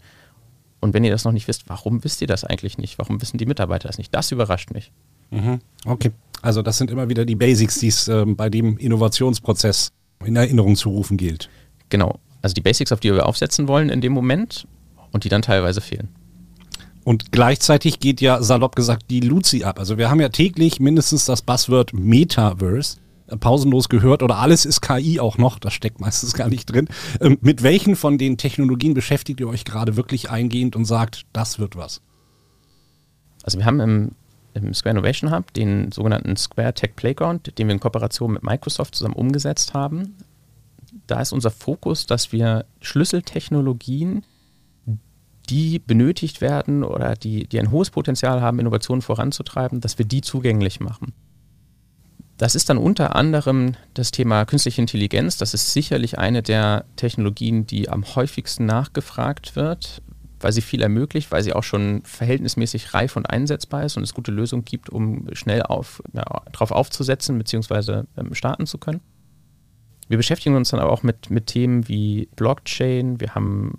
Und 0.80 0.94
wenn 0.94 1.04
ihr 1.04 1.10
das 1.10 1.24
noch 1.24 1.32
nicht 1.32 1.48
wisst, 1.48 1.68
warum 1.68 2.02
wisst 2.02 2.22
ihr 2.22 2.26
das 2.26 2.44
eigentlich 2.44 2.78
nicht? 2.78 2.98
Warum 2.98 3.20
wissen 3.20 3.36
die 3.36 3.46
Mitarbeiter 3.46 3.88
das 3.88 3.98
nicht? 3.98 4.14
Das 4.14 4.32
überrascht 4.32 4.72
mich. 4.72 4.90
Mhm. 5.30 5.60
Okay. 5.84 6.12
Also 6.40 6.62
das 6.62 6.78
sind 6.78 6.90
immer 6.90 7.08
wieder 7.08 7.24
die 7.24 7.36
Basics, 7.36 7.78
die 7.78 7.88
es 7.88 8.08
äh, 8.08 8.24
bei 8.26 8.48
dem 8.48 8.78
Innovationsprozess 8.78 9.92
in 10.24 10.34
Erinnerung 10.34 10.76
zu 10.76 10.88
rufen 10.88 11.16
gilt. 11.16 11.50
Genau. 11.90 12.18
Also 12.40 12.54
die 12.54 12.62
Basics, 12.62 12.90
auf 12.90 13.00
die 13.00 13.12
wir 13.12 13.26
aufsetzen 13.26 13.68
wollen 13.68 13.90
in 13.90 14.00
dem 14.00 14.12
Moment 14.12 14.66
und 15.12 15.24
die 15.24 15.28
dann 15.28 15.42
teilweise 15.42 15.80
fehlen. 15.80 16.08
Und 17.04 17.32
gleichzeitig 17.32 17.98
geht 17.98 18.20
ja 18.20 18.42
salopp 18.42 18.76
gesagt 18.76 19.06
die 19.10 19.20
Luzi 19.20 19.64
ab. 19.64 19.78
Also 19.78 19.98
wir 19.98 20.08
haben 20.08 20.20
ja 20.20 20.28
täglich 20.28 20.78
mindestens 20.78 21.24
das 21.24 21.42
Buzzword 21.42 21.92
Metaverse. 21.92 22.98
äh, 23.26 23.36
pausenlos 23.36 23.88
gehört 23.88 24.22
oder 24.22 24.38
alles 24.38 24.64
ist 24.64 24.80
KI 24.82 25.18
auch 25.18 25.38
noch, 25.38 25.58
das 25.58 25.72
steckt 25.72 26.00
meistens 26.00 26.34
gar 26.34 26.48
nicht 26.48 26.66
drin. 26.66 26.88
Ähm, 27.20 27.38
mit 27.40 27.62
welchen 27.62 27.96
von 27.96 28.18
den 28.18 28.36
Technologien 28.36 28.94
beschäftigt 28.94 29.40
ihr 29.40 29.48
euch 29.48 29.64
gerade 29.64 29.96
wirklich 29.96 30.30
eingehend 30.30 30.76
und 30.76 30.84
sagt, 30.84 31.24
das 31.32 31.58
wird 31.58 31.76
was? 31.76 32.02
Also 33.42 33.58
wir 33.58 33.66
haben 33.66 33.80
im, 33.80 34.12
im 34.54 34.72
Square 34.72 34.92
Innovation 34.92 35.32
Hub 35.32 35.52
den 35.54 35.90
sogenannten 35.90 36.36
Square 36.36 36.74
Tech 36.74 36.94
Playground, 36.94 37.58
den 37.58 37.66
wir 37.66 37.74
in 37.74 37.80
Kooperation 37.80 38.32
mit 38.32 38.44
Microsoft 38.44 38.94
zusammen 38.94 39.16
umgesetzt 39.16 39.74
haben. 39.74 40.14
Da 41.08 41.20
ist 41.20 41.32
unser 41.32 41.50
Fokus, 41.50 42.06
dass 42.06 42.30
wir 42.30 42.66
Schlüsseltechnologien, 42.80 44.24
die 45.52 45.78
benötigt 45.78 46.40
werden 46.40 46.82
oder 46.82 47.14
die, 47.14 47.46
die 47.46 47.60
ein 47.60 47.70
hohes 47.70 47.90
Potenzial 47.90 48.40
haben, 48.40 48.58
Innovationen 48.58 49.02
voranzutreiben, 49.02 49.82
dass 49.82 49.98
wir 49.98 50.06
die 50.06 50.22
zugänglich 50.22 50.80
machen. 50.80 51.12
Das 52.38 52.54
ist 52.54 52.70
dann 52.70 52.78
unter 52.78 53.14
anderem 53.14 53.74
das 53.92 54.12
Thema 54.12 54.46
künstliche 54.46 54.80
Intelligenz. 54.80 55.36
Das 55.36 55.52
ist 55.52 55.74
sicherlich 55.74 56.18
eine 56.18 56.42
der 56.42 56.86
Technologien, 56.96 57.66
die 57.66 57.90
am 57.90 58.02
häufigsten 58.16 58.64
nachgefragt 58.64 59.54
wird, 59.54 60.00
weil 60.40 60.52
sie 60.52 60.62
viel 60.62 60.80
ermöglicht, 60.80 61.30
weil 61.30 61.42
sie 61.42 61.52
auch 61.52 61.64
schon 61.64 62.02
verhältnismäßig 62.04 62.94
reif 62.94 63.16
und 63.16 63.26
einsetzbar 63.26 63.84
ist 63.84 63.98
und 63.98 64.04
es 64.04 64.14
gute 64.14 64.32
Lösungen 64.32 64.64
gibt, 64.64 64.88
um 64.88 65.26
schnell 65.34 65.62
auf, 65.62 66.02
ja, 66.14 66.24
drauf 66.50 66.70
aufzusetzen 66.70 67.36
bzw. 67.36 68.04
Ähm, 68.16 68.34
starten 68.34 68.66
zu 68.66 68.78
können. 68.78 69.02
Wir 70.08 70.16
beschäftigen 70.16 70.56
uns 70.56 70.70
dann 70.70 70.80
aber 70.80 70.92
auch 70.92 71.02
mit, 71.02 71.28
mit 71.28 71.46
Themen 71.46 71.86
wie 71.88 72.28
Blockchain. 72.36 73.20
Wir 73.20 73.34
haben 73.34 73.78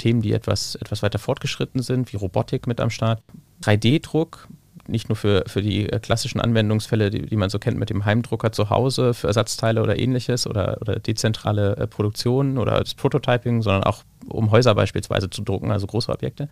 Themen, 0.00 0.22
die 0.22 0.32
etwas, 0.32 0.74
etwas 0.74 1.02
weiter 1.02 1.18
fortgeschritten 1.18 1.82
sind, 1.82 2.12
wie 2.12 2.16
Robotik 2.16 2.66
mit 2.66 2.80
am 2.80 2.90
Start. 2.90 3.22
3D-Druck, 3.62 4.48
nicht 4.88 5.08
nur 5.08 5.16
für, 5.16 5.44
für 5.46 5.62
die 5.62 5.88
äh, 5.88 6.00
klassischen 6.00 6.40
Anwendungsfälle, 6.40 7.10
die, 7.10 7.26
die 7.26 7.36
man 7.36 7.50
so 7.50 7.58
kennt 7.58 7.78
mit 7.78 7.90
dem 7.90 8.04
Heimdrucker 8.04 8.50
zu 8.52 8.70
Hause, 8.70 9.14
für 9.14 9.28
Ersatzteile 9.28 9.82
oder 9.82 9.98
ähnliches 9.98 10.46
oder, 10.46 10.78
oder 10.80 10.98
dezentrale 10.98 11.76
äh, 11.76 11.86
Produktion 11.86 12.58
oder 12.58 12.80
das 12.80 12.94
Prototyping, 12.94 13.62
sondern 13.62 13.84
auch 13.84 14.02
um 14.28 14.50
Häuser 14.50 14.74
beispielsweise 14.74 15.30
zu 15.30 15.42
drucken, 15.42 15.70
also 15.70 15.86
große 15.86 16.10
Objekte. 16.10 16.48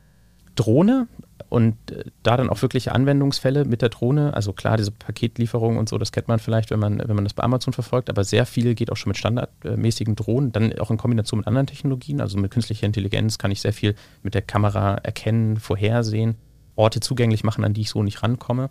Drohne 0.58 1.06
und 1.48 1.76
äh, 1.90 2.04
da 2.22 2.36
dann 2.36 2.50
auch 2.50 2.60
wirkliche 2.62 2.92
Anwendungsfälle 2.92 3.64
mit 3.64 3.82
der 3.82 3.88
Drohne. 3.88 4.34
Also 4.34 4.52
klar, 4.52 4.76
diese 4.76 4.90
Paketlieferung 4.90 5.76
und 5.76 5.88
so, 5.88 5.98
das 5.98 6.12
kennt 6.12 6.28
man 6.28 6.38
vielleicht, 6.38 6.70
wenn 6.70 6.80
man, 6.80 6.98
wenn 6.98 7.14
man 7.14 7.24
das 7.24 7.34
bei 7.34 7.42
Amazon 7.42 7.72
verfolgt, 7.72 8.10
aber 8.10 8.24
sehr 8.24 8.46
viel 8.46 8.74
geht 8.74 8.90
auch 8.90 8.96
schon 8.96 9.10
mit 9.10 9.16
standardmäßigen 9.16 10.16
Drohnen, 10.16 10.52
dann 10.52 10.78
auch 10.78 10.90
in 10.90 10.96
Kombination 10.96 11.38
mit 11.38 11.46
anderen 11.46 11.66
Technologien. 11.66 12.20
Also 12.20 12.38
mit 12.38 12.50
künstlicher 12.50 12.86
Intelligenz 12.86 13.38
kann 13.38 13.50
ich 13.50 13.60
sehr 13.60 13.72
viel 13.72 13.94
mit 14.22 14.34
der 14.34 14.42
Kamera 14.42 14.96
erkennen, 14.96 15.58
vorhersehen 15.58 16.36
Orte 16.78 17.00
zugänglich 17.00 17.42
machen, 17.42 17.64
an 17.64 17.74
die 17.74 17.82
ich 17.82 17.90
so 17.90 18.02
nicht 18.02 18.22
rankomme. 18.22 18.70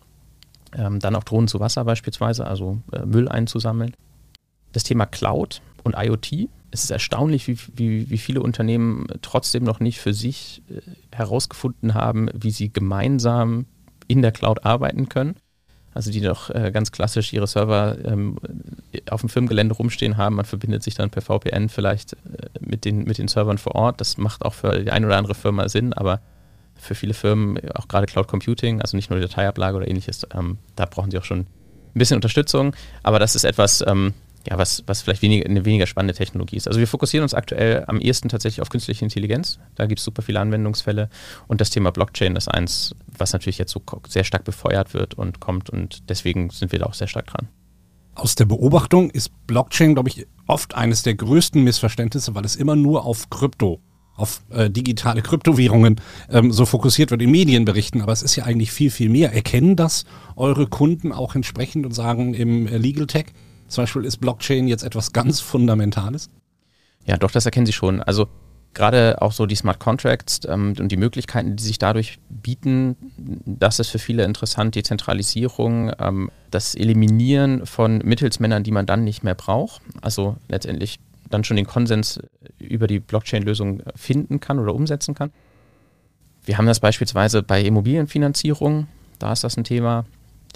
Ähm, 0.74 1.00
dann 1.00 1.15
auch 1.15 1.24
Drohnen 1.24 1.48
zu 1.48 1.60
Wasser 1.60 1.84
beispielsweise, 1.84 2.48
also 2.48 2.79
äh, 2.94 3.06
Müll 3.06 3.27
einzusammeln. 3.27 3.94
Das 4.72 4.84
Thema 4.84 5.06
Cloud 5.06 5.62
und 5.84 5.96
IoT. 5.98 6.50
Es 6.72 6.84
ist 6.84 6.92
erstaunlich, 6.92 7.48
wie, 7.48 7.58
wie, 7.76 8.10
wie 8.10 8.18
viele 8.18 8.42
Unternehmen 8.42 9.08
trotzdem 9.22 9.64
noch 9.64 9.80
nicht 9.80 10.00
für 10.00 10.14
sich 10.14 10.62
äh, 10.70 10.82
herausgefunden 11.16 11.94
haben, 11.94 12.30
wie 12.34 12.52
sie 12.52 12.72
gemeinsam 12.72 13.66
in 14.08 14.22
der 14.22 14.32
Cloud 14.32 14.66
arbeiten 14.66 15.10
können. 15.10 15.36
Also 15.94 16.12
die 16.12 16.22
doch 16.22 16.52
äh, 16.52 16.72
ganz 16.72 16.92
klassisch 16.92 17.34
ihre 17.34 17.48
Server 17.48 17.98
ähm, 18.06 18.38
auf 19.10 19.22
dem 19.22 19.30
Firmengelände 19.30 19.74
rumstehen 19.74 20.16
haben. 20.16 20.36
Man 20.36 20.46
verbindet 20.46 20.84
sich 20.84 20.94
dann 20.94 21.10
per 21.10 21.24
VPN 21.24 21.70
vielleicht 21.70 22.14
äh, 22.14 22.18
mit, 22.60 22.86
den, 22.86 23.06
mit 23.06 23.18
den 23.18 23.28
Servern 23.28 23.58
vor 23.58 23.74
Ort. 23.74 24.00
Das 24.00 24.18
macht 24.18 24.46
auch 24.46 24.54
für 24.54 24.84
die 24.84 24.92
eine 24.92 25.08
oder 25.08 25.18
andere 25.18 25.34
Firma 25.34 25.68
Sinn, 25.70 25.94
aber 25.94 26.22
für 26.76 26.94
viele 26.94 27.16
Firmen, 27.16 27.60
auch 27.74 27.88
gerade 27.88 28.06
Cloud 28.06 28.28
Computing, 28.28 28.82
also 28.82 28.96
nicht 28.96 29.10
nur 29.10 29.20
die 29.20 29.26
Dateiablage 29.26 29.78
oder 29.78 29.88
ähnliches, 29.88 30.28
ähm, 30.36 30.60
da 30.76 30.86
brauchen 30.86 31.10
sie 31.10 31.18
auch 31.18 31.24
schon 31.24 31.40
ein 31.40 31.48
bisschen 31.96 32.18
Unterstützung. 32.18 32.76
Aber 33.02 33.18
das 33.18 33.36
ist 33.36 33.44
etwas, 33.44 33.84
ähm, 33.88 34.13
ja, 34.50 34.58
was, 34.58 34.84
was 34.88 35.02
vielleicht 35.02 35.22
weniger, 35.22 35.46
eine 35.46 35.66
weniger 35.66 35.88
spannende 35.88 36.14
Technologie 36.14 36.56
ist. 36.56 36.68
Also 36.68 36.80
wir 36.80 36.88
fokussieren 36.88 37.24
uns 37.24 37.34
aktuell 37.34 37.84
am 37.88 38.00
ehesten 38.00 38.30
tatsächlich 38.30 38.62
auf 38.62 38.70
künstliche 38.70 39.04
Intelligenz. 39.04 39.60
Da 39.76 39.86
gibt 39.86 40.00
es 40.00 40.06
super 40.06 40.22
viele 40.22 40.40
Anwendungsfälle. 40.40 41.10
Und 41.48 41.60
das 41.60 41.70
Thema 41.70 41.92
Blockchain 41.92 42.36
ist 42.36 42.48
eins, 42.48 42.96
was 43.18 43.34
natürlich 43.34 43.58
jetzt 43.58 43.72
so 43.72 43.82
sehr 44.08 44.24
stark 44.24 44.46
befeuert 44.46 44.94
wird 44.94 45.16
und 45.16 45.40
kommt. 45.40 45.70
Und 45.70 46.10
deswegen 46.10 46.50
sind 46.50 46.72
wir 46.72 46.80
da 46.80 46.86
auch 46.86 46.94
sehr 46.94 47.08
stark 47.08 47.28
dran. 47.28 47.50
Aus 48.16 48.36
der 48.36 48.46
Beobachtung 48.46 49.10
ist 49.12 49.32
Blockchain, 49.46 49.94
glaube 49.94 50.10
ich, 50.10 50.26
oft 50.48 50.76
eines 50.76 51.04
der 51.04 51.16
größten 51.16 51.64
Missverständnisse, 51.64 52.34
weil 52.34 52.46
es 52.46 52.56
immer 52.56 52.76
nur 52.76 53.06
auf 53.06 53.30
Krypto 53.30 53.82
auf 54.16 54.42
äh, 54.50 54.70
digitale 54.70 55.22
Kryptowährungen 55.22 56.02
ähm, 56.30 56.52
so 56.52 56.66
fokussiert 56.66 57.12
wird 57.12 57.22
in 57.22 57.30
Medienberichten, 57.30 58.02
aber 58.02 58.12
es 58.12 58.24
ist 58.24 58.36
ja 58.36 58.46
eigentlich 58.46 58.72
viel, 58.72 58.90
viel 58.90 59.10
mehr. 59.10 59.32
Erkennen 59.32 59.76
das 59.76 60.06
eure 60.36 60.66
Kunden 60.66 61.12
auch 61.12 61.36
entsprechend 61.36 61.86
und 61.86 61.92
sagen 61.92 62.34
im 62.34 62.68
äh, 62.68 62.78
Legal 62.78 63.06
Tech, 63.06 63.28
zum 63.67 63.84
Beispiel 63.84 64.06
ist 64.06 64.17
Blockchain 64.17 64.67
jetzt 64.67 64.84
etwas 64.84 65.13
ganz 65.13 65.39
Fundamentales? 65.39 66.30
Ja, 67.06 67.17
doch, 67.17 67.32
das 67.32 67.45
erkennen 67.45 67.65
sie 67.65 67.73
schon. 67.73 68.01
Also 68.01 68.27
gerade 68.73 69.21
auch 69.21 69.32
so 69.32 69.45
die 69.45 69.56
Smart 69.56 69.80
Contracts 69.80 70.41
ähm, 70.47 70.75
und 70.80 70.91
die 70.91 70.97
Möglichkeiten, 70.97 71.56
die 71.56 71.63
sich 71.63 71.80
dadurch 71.80 72.19
bieten, 72.30 72.95
das 73.45 73.80
ist 73.80 73.89
für 73.89 73.99
viele 73.99 74.23
interessant. 74.23 74.75
Dezentralisierung, 74.75 75.91
ähm, 75.99 76.30
das 76.51 76.75
Eliminieren 76.75 77.65
von 77.65 77.99
Mittelsmännern, 77.99 78.63
die 78.63 78.71
man 78.71 78.86
dann 78.86 79.03
nicht 79.03 79.23
mehr 79.23 79.36
braucht. 79.36 79.82
Also 80.01 80.38
letztendlich 80.47 80.99
dann 81.30 81.43
schon 81.43 81.58
den 81.58 81.65
Konsens 81.65 82.19
über 82.60 82.88
die 82.88 82.99
Blockchain-Lösung 82.99 83.84
finden 83.95 84.39
kann 84.39 84.60
oder 84.60 84.73
umsetzen 84.73 85.15
kann. 85.15 85.32
Wir 86.45 86.58
haben 86.58 86.67
das 86.67 86.80
beispielsweise 86.80 87.43
bei 87.43 87.62
Immobilienfinanzierung, 87.62 88.88
da 89.19 89.34
ist 89.34 89.43
das 89.43 89.58
ein 89.58 89.65
Thema, 89.65 90.06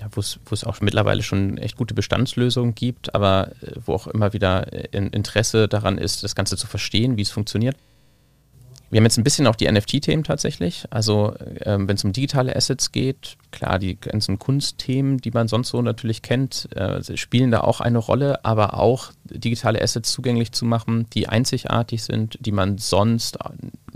ja, 0.02 0.08
wo 0.14 0.20
es 0.20 0.64
auch 0.64 0.82
mittlerweile 0.82 1.22
schon 1.22 1.58
echt 1.58 1.78
gute 1.78 1.94
Bestandslösungen 1.94 2.74
gibt, 2.74 3.14
aber 3.14 3.52
äh, 3.62 3.76
wo 3.86 3.94
auch 3.94 4.08
immer 4.08 4.34
wieder 4.34 4.74
äh, 4.74 4.98
Interesse 4.98 5.68
daran 5.68 5.98
ist, 5.98 6.24
das 6.24 6.36
Ganze 6.36 6.58
zu 6.58 6.68
verstehen, 6.68 7.18
wie 7.18 7.22
es 7.22 7.30
funktioniert. 7.30 7.76
Wir 8.90 8.98
haben 8.98 9.06
jetzt 9.06 9.18
ein 9.18 9.24
bisschen 9.24 9.48
auch 9.48 9.56
die 9.56 9.72
NFT-Themen 9.72 10.26
tatsächlich. 10.26 10.84
Also 10.90 11.34
ähm, 11.62 11.88
wenn 11.88 11.96
es 11.96 12.04
um 12.04 12.12
digitale 12.12 12.54
Assets 12.54 12.92
geht, 12.92 13.38
klar, 13.52 13.80
die 13.80 13.96
ganzen 13.96 14.38
Kunstthemen, 14.38 15.20
die 15.20 15.32
man 15.32 15.48
sonst 15.48 15.70
so 15.70 15.82
natürlich 15.82 16.22
kennt, 16.24 16.68
äh, 16.76 17.02
spielen 17.16 17.52
da 17.52 17.62
auch 17.62 17.80
eine 17.80 18.00
Rolle, 18.00 18.44
aber 18.44 18.74
auch 18.74 19.12
digitale 19.24 19.82
Assets 19.82 20.12
zugänglich 20.12 20.52
zu 20.52 20.66
machen, 20.66 21.06
die 21.14 21.30
einzigartig 21.30 22.04
sind, 22.04 22.38
die 22.42 22.52
man 22.52 22.80
sonst 22.80 23.38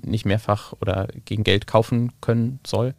nicht 0.01 0.25
mehrfach 0.25 0.71
oder 0.79 1.07
gegen 1.25 1.43
Geld 1.43 1.67
kaufen 1.67 2.13
können 2.21 2.59
soll. 2.65 2.93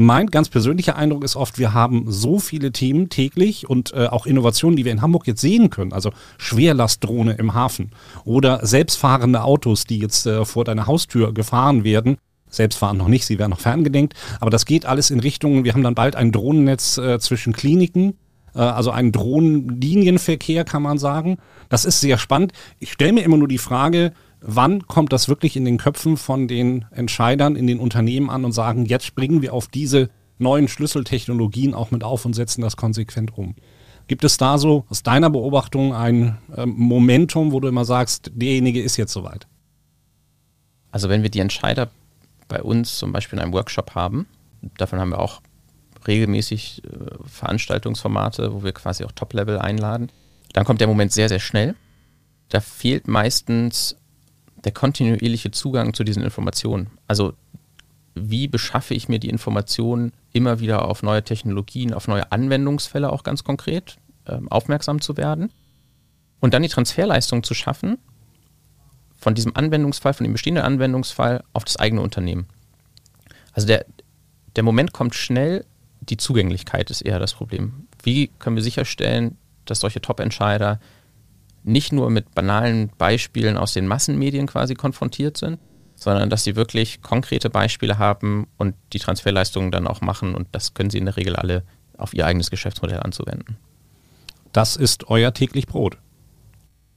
Mein 0.00 0.28
ganz 0.28 0.48
persönlicher 0.48 0.96
Eindruck 0.96 1.24
ist 1.24 1.36
oft, 1.36 1.58
wir 1.58 1.74
haben 1.74 2.06
so 2.08 2.38
viele 2.38 2.72
Themen 2.72 3.10
täglich 3.10 3.68
und 3.68 3.92
äh, 3.92 4.06
auch 4.06 4.24
Innovationen, 4.24 4.74
die 4.74 4.86
wir 4.86 4.92
in 4.92 5.02
Hamburg 5.02 5.26
jetzt 5.26 5.42
sehen 5.42 5.68
können. 5.68 5.92
Also 5.92 6.10
Schwerlastdrohne 6.38 7.34
im 7.34 7.52
Hafen 7.52 7.90
oder 8.24 8.64
selbstfahrende 8.64 9.42
Autos, 9.42 9.84
die 9.84 9.98
jetzt 9.98 10.24
äh, 10.24 10.46
vor 10.46 10.64
deiner 10.64 10.86
Haustür 10.86 11.34
gefahren 11.34 11.84
werden. 11.84 12.16
Selbstfahren 12.48 12.96
noch 12.96 13.08
nicht, 13.08 13.26
sie 13.26 13.38
werden 13.38 13.50
noch 13.50 13.60
ferngedenkt. 13.60 14.14
Aber 14.40 14.50
das 14.50 14.64
geht 14.64 14.86
alles 14.86 15.10
in 15.10 15.20
Richtung, 15.20 15.64
wir 15.64 15.74
haben 15.74 15.82
dann 15.82 15.94
bald 15.94 16.16
ein 16.16 16.32
Drohnennetz 16.32 16.96
äh, 16.96 17.18
zwischen 17.18 17.52
Kliniken, 17.52 18.14
äh, 18.54 18.60
also 18.60 18.92
einen 18.92 19.12
Drohnenlinienverkehr 19.12 20.64
kann 20.64 20.82
man 20.82 20.96
sagen. 20.96 21.36
Das 21.68 21.84
ist 21.84 22.00
sehr 22.00 22.16
spannend. 22.16 22.52
Ich 22.78 22.92
stelle 22.92 23.12
mir 23.12 23.22
immer 23.22 23.36
nur 23.36 23.48
die 23.48 23.58
Frage, 23.58 24.14
wann 24.40 24.86
kommt 24.86 25.12
das 25.12 25.28
wirklich 25.28 25.56
in 25.56 25.64
den 25.64 25.78
Köpfen 25.78 26.16
von 26.16 26.48
den 26.48 26.86
Entscheidern 26.90 27.56
in 27.56 27.66
den 27.66 27.78
Unternehmen 27.78 28.30
an 28.30 28.44
und 28.44 28.52
sagen, 28.52 28.86
jetzt 28.86 29.04
springen 29.04 29.42
wir 29.42 29.52
auf 29.52 29.68
diese 29.68 30.10
neuen 30.38 30.68
Schlüsseltechnologien 30.68 31.74
auch 31.74 31.90
mit 31.90 32.02
auf 32.02 32.24
und 32.24 32.34
setzen 32.34 32.62
das 32.62 32.76
konsequent 32.76 33.36
um. 33.36 33.54
Gibt 34.08 34.24
es 34.24 34.38
da 34.38 34.58
so 34.58 34.86
aus 34.88 35.02
deiner 35.02 35.30
Beobachtung 35.30 35.94
ein 35.94 36.38
äh, 36.56 36.66
Momentum, 36.66 37.52
wo 37.52 37.60
du 37.60 37.68
immer 37.68 37.84
sagst, 37.84 38.32
derjenige 38.34 38.82
ist 38.82 38.96
jetzt 38.96 39.12
soweit? 39.12 39.46
Also 40.90 41.08
wenn 41.08 41.22
wir 41.22 41.30
die 41.30 41.38
Entscheider 41.38 41.90
bei 42.48 42.62
uns 42.62 42.98
zum 42.98 43.12
Beispiel 43.12 43.38
in 43.38 43.44
einem 43.44 43.52
Workshop 43.52 43.94
haben, 43.94 44.26
davon 44.78 44.98
haben 44.98 45.10
wir 45.10 45.20
auch 45.20 45.40
regelmäßig 46.08 46.82
äh, 46.84 46.88
Veranstaltungsformate, 47.24 48.52
wo 48.52 48.64
wir 48.64 48.72
quasi 48.72 49.04
auch 49.04 49.12
Top-Level 49.12 49.58
einladen, 49.58 50.10
dann 50.54 50.64
kommt 50.64 50.80
der 50.80 50.88
Moment 50.88 51.12
sehr, 51.12 51.28
sehr 51.28 51.38
schnell. 51.38 51.76
Da 52.48 52.60
fehlt 52.60 53.06
meistens 53.06 53.96
der 54.64 54.72
kontinuierliche 54.72 55.50
Zugang 55.50 55.94
zu 55.94 56.04
diesen 56.04 56.22
Informationen. 56.22 56.90
Also 57.08 57.34
wie 58.14 58.48
beschaffe 58.48 58.94
ich 58.94 59.08
mir 59.08 59.18
die 59.18 59.30
Informationen 59.30 60.12
immer 60.32 60.60
wieder 60.60 60.86
auf 60.86 61.02
neue 61.02 61.22
Technologien, 61.22 61.94
auf 61.94 62.08
neue 62.08 62.30
Anwendungsfälle 62.32 63.10
auch 63.10 63.22
ganz 63.22 63.44
konkret 63.44 63.98
äh, 64.26 64.38
aufmerksam 64.50 65.00
zu 65.00 65.16
werden 65.16 65.50
und 66.40 66.54
dann 66.54 66.62
die 66.62 66.68
Transferleistung 66.68 67.42
zu 67.42 67.54
schaffen 67.54 67.98
von 69.16 69.34
diesem 69.34 69.54
Anwendungsfall, 69.54 70.14
von 70.14 70.24
dem 70.24 70.32
bestehenden 70.32 70.64
Anwendungsfall 70.64 71.44
auf 71.52 71.64
das 71.64 71.76
eigene 71.76 72.00
Unternehmen. 72.00 72.46
Also 73.52 73.66
der, 73.66 73.84
der 74.56 74.62
Moment 74.62 74.92
kommt 74.92 75.14
schnell, 75.14 75.64
die 76.00 76.16
Zugänglichkeit 76.16 76.90
ist 76.90 77.02
eher 77.02 77.18
das 77.18 77.34
Problem. 77.34 77.86
Wie 78.02 78.28
können 78.38 78.56
wir 78.56 78.62
sicherstellen, 78.62 79.36
dass 79.66 79.80
solche 79.80 80.00
Top-Entscheider 80.00 80.80
nicht 81.62 81.92
nur 81.92 82.10
mit 82.10 82.34
banalen 82.34 82.90
Beispielen 82.96 83.56
aus 83.56 83.72
den 83.72 83.86
Massenmedien 83.86 84.46
quasi 84.46 84.74
konfrontiert 84.74 85.36
sind, 85.36 85.58
sondern 85.94 86.30
dass 86.30 86.44
sie 86.44 86.56
wirklich 86.56 87.02
konkrete 87.02 87.50
Beispiele 87.50 87.98
haben 87.98 88.46
und 88.56 88.74
die 88.92 88.98
Transferleistungen 88.98 89.70
dann 89.70 89.86
auch 89.86 90.00
machen 90.00 90.34
und 90.34 90.48
das 90.52 90.74
können 90.74 90.90
sie 90.90 90.98
in 90.98 91.04
der 91.04 91.16
Regel 91.16 91.36
alle 91.36 91.62
auf 91.96 92.14
ihr 92.14 92.26
eigenes 92.26 92.50
Geschäftsmodell 92.50 93.00
anzuwenden. 93.00 93.58
Das 94.52 94.76
ist 94.76 95.08
euer 95.08 95.34
täglich 95.34 95.66
Brot. 95.66 95.98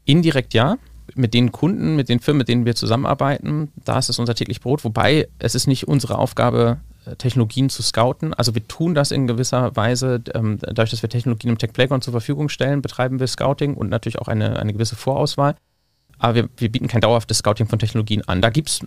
Indirekt 0.05 0.53
ja. 0.53 0.77
Mit 1.15 1.33
den 1.33 1.51
Kunden, 1.51 1.95
mit 1.95 2.09
den 2.09 2.19
Firmen, 2.19 2.39
mit 2.39 2.47
denen 2.47 2.65
wir 2.65 2.75
zusammenarbeiten, 2.75 3.71
da 3.83 3.99
ist 3.99 4.09
es 4.09 4.19
unser 4.19 4.35
täglich 4.35 4.61
Brot. 4.61 4.83
Wobei 4.83 5.27
es 5.39 5.53
ist 5.55 5.67
nicht 5.67 5.87
unsere 5.87 6.17
Aufgabe, 6.17 6.79
äh, 7.05 7.15
Technologien 7.15 7.69
zu 7.69 7.83
scouten. 7.83 8.33
Also 8.33 8.55
wir 8.55 8.67
tun 8.67 8.93
das 8.93 9.11
in 9.11 9.27
gewisser 9.27 9.75
Weise, 9.75 10.21
ähm, 10.33 10.59
dadurch, 10.61 10.91
dass 10.91 11.01
wir 11.01 11.09
Technologien 11.09 11.51
im 11.51 11.57
Tech 11.57 11.73
Playground 11.73 12.03
zur 12.03 12.13
Verfügung 12.13 12.49
stellen, 12.49 12.81
betreiben 12.81 13.19
wir 13.19 13.27
Scouting 13.27 13.73
und 13.73 13.89
natürlich 13.89 14.19
auch 14.19 14.27
eine, 14.27 14.59
eine 14.59 14.73
gewisse 14.73 14.95
Vorauswahl. 14.95 15.55
Aber 16.19 16.35
wir, 16.35 16.49
wir 16.57 16.71
bieten 16.71 16.87
kein 16.87 17.01
dauerhaftes 17.01 17.39
Scouting 17.39 17.67
von 17.67 17.79
Technologien 17.79 18.25
an. 18.27 18.41
Da 18.41 18.49
gibt 18.49 18.69
es 18.69 18.79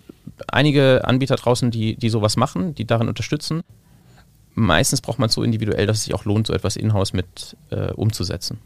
einige 0.48 1.04
Anbieter 1.04 1.36
draußen, 1.36 1.70
die, 1.70 1.96
die 1.96 2.08
sowas 2.08 2.36
machen, 2.36 2.74
die 2.74 2.86
darin 2.86 3.08
unterstützen. 3.08 3.62
Meistens 4.54 5.02
braucht 5.02 5.18
man 5.18 5.28
es 5.28 5.34
so 5.34 5.42
individuell, 5.42 5.86
dass 5.86 5.98
es 5.98 6.04
sich 6.04 6.14
auch 6.14 6.24
lohnt, 6.24 6.46
so 6.46 6.54
etwas 6.54 6.76
in-house 6.76 7.12
mit 7.12 7.56
äh, 7.70 7.92
umzusetzen. 7.92 8.58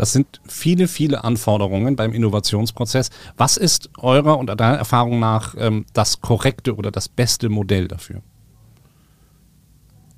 Das 0.00 0.14
sind 0.14 0.40
viele, 0.48 0.88
viele 0.88 1.24
Anforderungen 1.24 1.94
beim 1.94 2.14
Innovationsprozess. 2.14 3.10
Was 3.36 3.58
ist 3.58 3.90
eurer 3.98 4.38
und 4.38 4.46
deiner 4.46 4.78
Erfahrung 4.78 5.18
nach 5.20 5.54
ähm, 5.58 5.84
das 5.92 6.22
korrekte 6.22 6.74
oder 6.74 6.90
das 6.90 7.06
beste 7.06 7.50
Modell 7.50 7.86
dafür? 7.86 8.22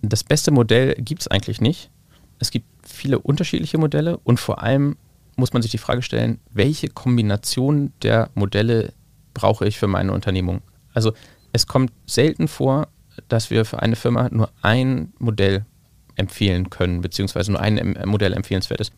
Das 0.00 0.22
beste 0.22 0.52
Modell 0.52 0.94
gibt 0.94 1.22
es 1.22 1.26
eigentlich 1.26 1.60
nicht. 1.60 1.90
Es 2.38 2.52
gibt 2.52 2.66
viele 2.86 3.18
unterschiedliche 3.18 3.76
Modelle 3.76 4.18
und 4.18 4.38
vor 4.38 4.62
allem 4.62 4.98
muss 5.34 5.52
man 5.52 5.62
sich 5.62 5.72
die 5.72 5.78
Frage 5.78 6.02
stellen, 6.02 6.38
welche 6.52 6.86
Kombination 6.86 7.92
der 8.02 8.30
Modelle 8.36 8.92
brauche 9.34 9.66
ich 9.66 9.80
für 9.80 9.88
meine 9.88 10.12
Unternehmung? 10.12 10.62
Also 10.94 11.12
es 11.52 11.66
kommt 11.66 11.92
selten 12.06 12.46
vor, 12.46 12.86
dass 13.26 13.50
wir 13.50 13.64
für 13.64 13.82
eine 13.82 13.96
Firma 13.96 14.28
nur 14.30 14.52
ein 14.62 15.12
Modell 15.18 15.66
empfehlen 16.14 16.70
können, 16.70 17.00
beziehungsweise 17.00 17.50
nur 17.50 17.60
ein 17.60 17.98
Modell 18.04 18.32
empfehlenswert 18.32 18.80
ist. 18.80 18.92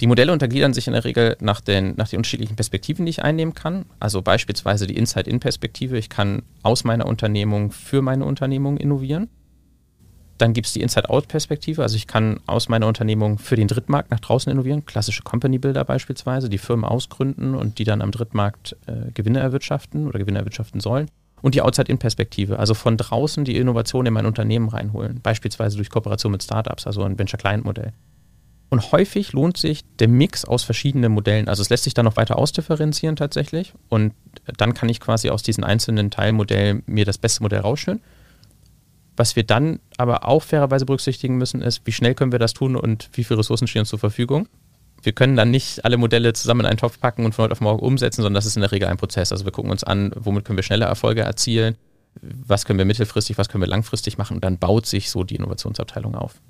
Die 0.00 0.06
Modelle 0.06 0.32
untergliedern 0.32 0.74
sich 0.74 0.86
in 0.86 0.92
der 0.92 1.04
Regel 1.04 1.36
nach 1.40 1.60
den, 1.60 1.94
nach 1.96 2.08
den 2.08 2.18
unterschiedlichen 2.18 2.54
Perspektiven, 2.54 3.04
die 3.04 3.10
ich 3.10 3.24
einnehmen 3.24 3.54
kann. 3.54 3.84
Also 3.98 4.22
beispielsweise 4.22 4.86
die 4.86 4.96
Inside-In-Perspektive. 4.96 5.98
Ich 5.98 6.08
kann 6.08 6.42
aus 6.62 6.84
meiner 6.84 7.06
Unternehmung 7.06 7.72
für 7.72 8.00
meine 8.00 8.24
Unternehmung 8.24 8.76
innovieren. 8.76 9.28
Dann 10.38 10.52
gibt 10.52 10.68
es 10.68 10.72
die 10.72 10.82
Inside-Out-Perspektive. 10.82 11.82
Also 11.82 11.96
ich 11.96 12.06
kann 12.06 12.38
aus 12.46 12.68
meiner 12.68 12.86
Unternehmung 12.86 13.38
für 13.38 13.56
den 13.56 13.66
Drittmarkt 13.66 14.12
nach 14.12 14.20
draußen 14.20 14.52
innovieren. 14.52 14.86
Klassische 14.86 15.22
Company-Builder 15.22 15.84
beispielsweise, 15.84 16.48
die 16.48 16.58
Firmen 16.58 16.84
ausgründen 16.84 17.56
und 17.56 17.80
die 17.80 17.84
dann 17.84 18.00
am 18.00 18.12
Drittmarkt 18.12 18.76
äh, 18.86 19.10
Gewinne 19.12 19.40
erwirtschaften 19.40 20.06
oder 20.06 20.20
Gewinne 20.20 20.38
erwirtschaften 20.38 20.78
sollen. 20.80 21.10
Und 21.42 21.56
die 21.56 21.62
Outside-In-Perspektive, 21.62 22.58
also 22.58 22.74
von 22.74 22.96
draußen 22.96 23.44
die 23.44 23.56
Innovation 23.56 24.06
in 24.06 24.12
mein 24.12 24.26
Unternehmen 24.26 24.68
reinholen. 24.68 25.20
Beispielsweise 25.22 25.76
durch 25.76 25.90
Kooperation 25.90 26.30
mit 26.30 26.42
Startups, 26.42 26.86
also 26.86 27.02
ein 27.02 27.18
Venture-Client-Modell. 27.18 27.92
Und 28.70 28.92
häufig 28.92 29.32
lohnt 29.32 29.56
sich 29.56 29.82
der 29.98 30.08
Mix 30.08 30.44
aus 30.44 30.62
verschiedenen 30.62 31.12
Modellen. 31.12 31.48
Also 31.48 31.62
es 31.62 31.70
lässt 31.70 31.84
sich 31.84 31.94
dann 31.94 32.04
noch 32.04 32.16
weiter 32.16 32.36
ausdifferenzieren 32.36 33.16
tatsächlich. 33.16 33.72
Und 33.88 34.12
dann 34.58 34.74
kann 34.74 34.88
ich 34.88 35.00
quasi 35.00 35.30
aus 35.30 35.42
diesen 35.42 35.64
einzelnen 35.64 36.10
Teilmodellen 36.10 36.82
mir 36.86 37.06
das 37.06 37.16
beste 37.16 37.42
Modell 37.42 37.60
rausstellen. 37.60 38.00
Was 39.16 39.36
wir 39.36 39.42
dann 39.42 39.80
aber 39.96 40.28
auch 40.28 40.42
fairerweise 40.42 40.84
berücksichtigen 40.84 41.38
müssen, 41.38 41.62
ist, 41.62 41.80
wie 41.86 41.92
schnell 41.92 42.14
können 42.14 42.30
wir 42.30 42.38
das 42.38 42.52
tun 42.52 42.76
und 42.76 43.08
wie 43.14 43.24
viele 43.24 43.40
Ressourcen 43.40 43.66
stehen 43.66 43.80
uns 43.80 43.88
zur 43.88 43.98
Verfügung. 43.98 44.48
Wir 45.02 45.12
können 45.12 45.36
dann 45.36 45.50
nicht 45.50 45.84
alle 45.84 45.96
Modelle 45.96 46.32
zusammen 46.34 46.60
in 46.60 46.66
einen 46.66 46.76
Topf 46.76 47.00
packen 47.00 47.24
und 47.24 47.34
von 47.34 47.44
heute 47.44 47.52
auf 47.52 47.60
morgen 47.60 47.80
umsetzen, 47.80 48.22
sondern 48.22 48.34
das 48.34 48.46
ist 48.46 48.56
in 48.56 48.62
der 48.62 48.72
Regel 48.72 48.88
ein 48.88 48.96
Prozess. 48.96 49.32
Also 49.32 49.44
wir 49.44 49.52
gucken 49.52 49.70
uns 49.70 49.82
an, 49.82 50.12
womit 50.14 50.44
können 50.44 50.58
wir 50.58 50.62
schnelle 50.62 50.84
Erfolge 50.84 51.22
erzielen, 51.22 51.76
was 52.20 52.64
können 52.64 52.78
wir 52.78 52.84
mittelfristig, 52.84 53.38
was 53.38 53.48
können 53.48 53.62
wir 53.62 53.68
langfristig 53.68 54.18
machen 54.18 54.36
und 54.36 54.44
dann 54.44 54.58
baut 54.58 54.86
sich 54.86 55.10
so 55.10 55.24
die 55.24 55.36
Innovationsabteilung 55.36 56.14
auf. 56.14 56.40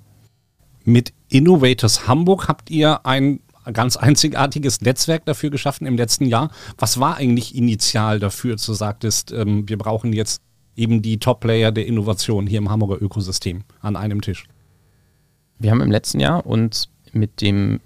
Mit 0.88 1.12
Innovators 1.29 2.09
Hamburg 2.09 2.48
habt 2.48 2.70
ihr 2.70 3.05
ein 3.05 3.40
ganz 3.74 3.98
einzigartiges 3.98 4.81
Netzwerk 4.81 5.27
dafür 5.27 5.51
geschaffen 5.51 5.87
im 5.87 5.98
letzten 5.98 6.24
Jahr. 6.24 6.51
Was 6.79 6.98
war 6.98 7.18
eigentlich 7.18 7.55
initial 7.55 8.18
dafür, 8.18 8.53
dass 8.53 8.64
du 8.64 8.72
sagtest, 8.72 9.31
ähm, 9.31 9.68
wir 9.68 9.77
brauchen 9.77 10.14
jetzt 10.14 10.40
eben 10.77 11.03
die 11.03 11.18
Top-Player 11.18 11.72
der 11.72 11.85
Innovation 11.85 12.46
hier 12.46 12.57
im 12.57 12.70
Hamburger 12.70 13.03
Ökosystem 13.03 13.64
an 13.83 13.96
einem 13.96 14.22
Tisch? 14.22 14.46
Wir 15.59 15.72
haben 15.72 15.83
im 15.83 15.90
letzten 15.90 16.20
Jahr 16.20 16.46
uns 16.46 16.88
mit 17.12 17.42
dem 17.42 17.81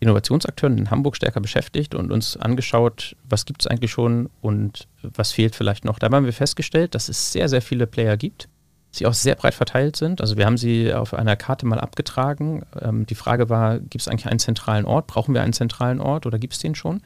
Innovationsakteuren 0.00 0.76
in 0.76 0.90
Hamburg 0.90 1.16
stärker 1.16 1.40
beschäftigt 1.40 1.94
und 1.94 2.12
uns 2.12 2.36
angeschaut, 2.36 3.16
was 3.26 3.46
gibt 3.46 3.62
es 3.62 3.66
eigentlich 3.66 3.92
schon 3.92 4.28
und 4.42 4.88
was 5.00 5.32
fehlt 5.32 5.56
vielleicht 5.56 5.86
noch. 5.86 5.98
Da 5.98 6.10
haben 6.10 6.26
wir 6.26 6.34
festgestellt, 6.34 6.94
dass 6.94 7.08
es 7.08 7.32
sehr, 7.32 7.48
sehr 7.48 7.62
viele 7.62 7.86
Player 7.86 8.18
gibt 8.18 8.50
sie 8.92 9.06
auch 9.06 9.14
sehr 9.14 9.34
breit 9.34 9.54
verteilt 9.54 9.96
sind. 9.96 10.20
Also 10.20 10.36
wir 10.36 10.46
haben 10.46 10.58
sie 10.58 10.92
auf 10.92 11.14
einer 11.14 11.34
Karte 11.34 11.66
mal 11.66 11.80
abgetragen. 11.80 12.62
Ähm, 12.80 13.06
die 13.06 13.14
Frage 13.14 13.48
war, 13.48 13.80
gibt 13.80 14.02
es 14.02 14.08
eigentlich 14.08 14.26
einen 14.26 14.38
zentralen 14.38 14.84
Ort? 14.84 15.06
Brauchen 15.06 15.34
wir 15.34 15.42
einen 15.42 15.54
zentralen 15.54 16.00
Ort 16.00 16.26
oder 16.26 16.38
gibt 16.38 16.52
es 16.52 16.58
den 16.58 16.74
schon? 16.74 17.02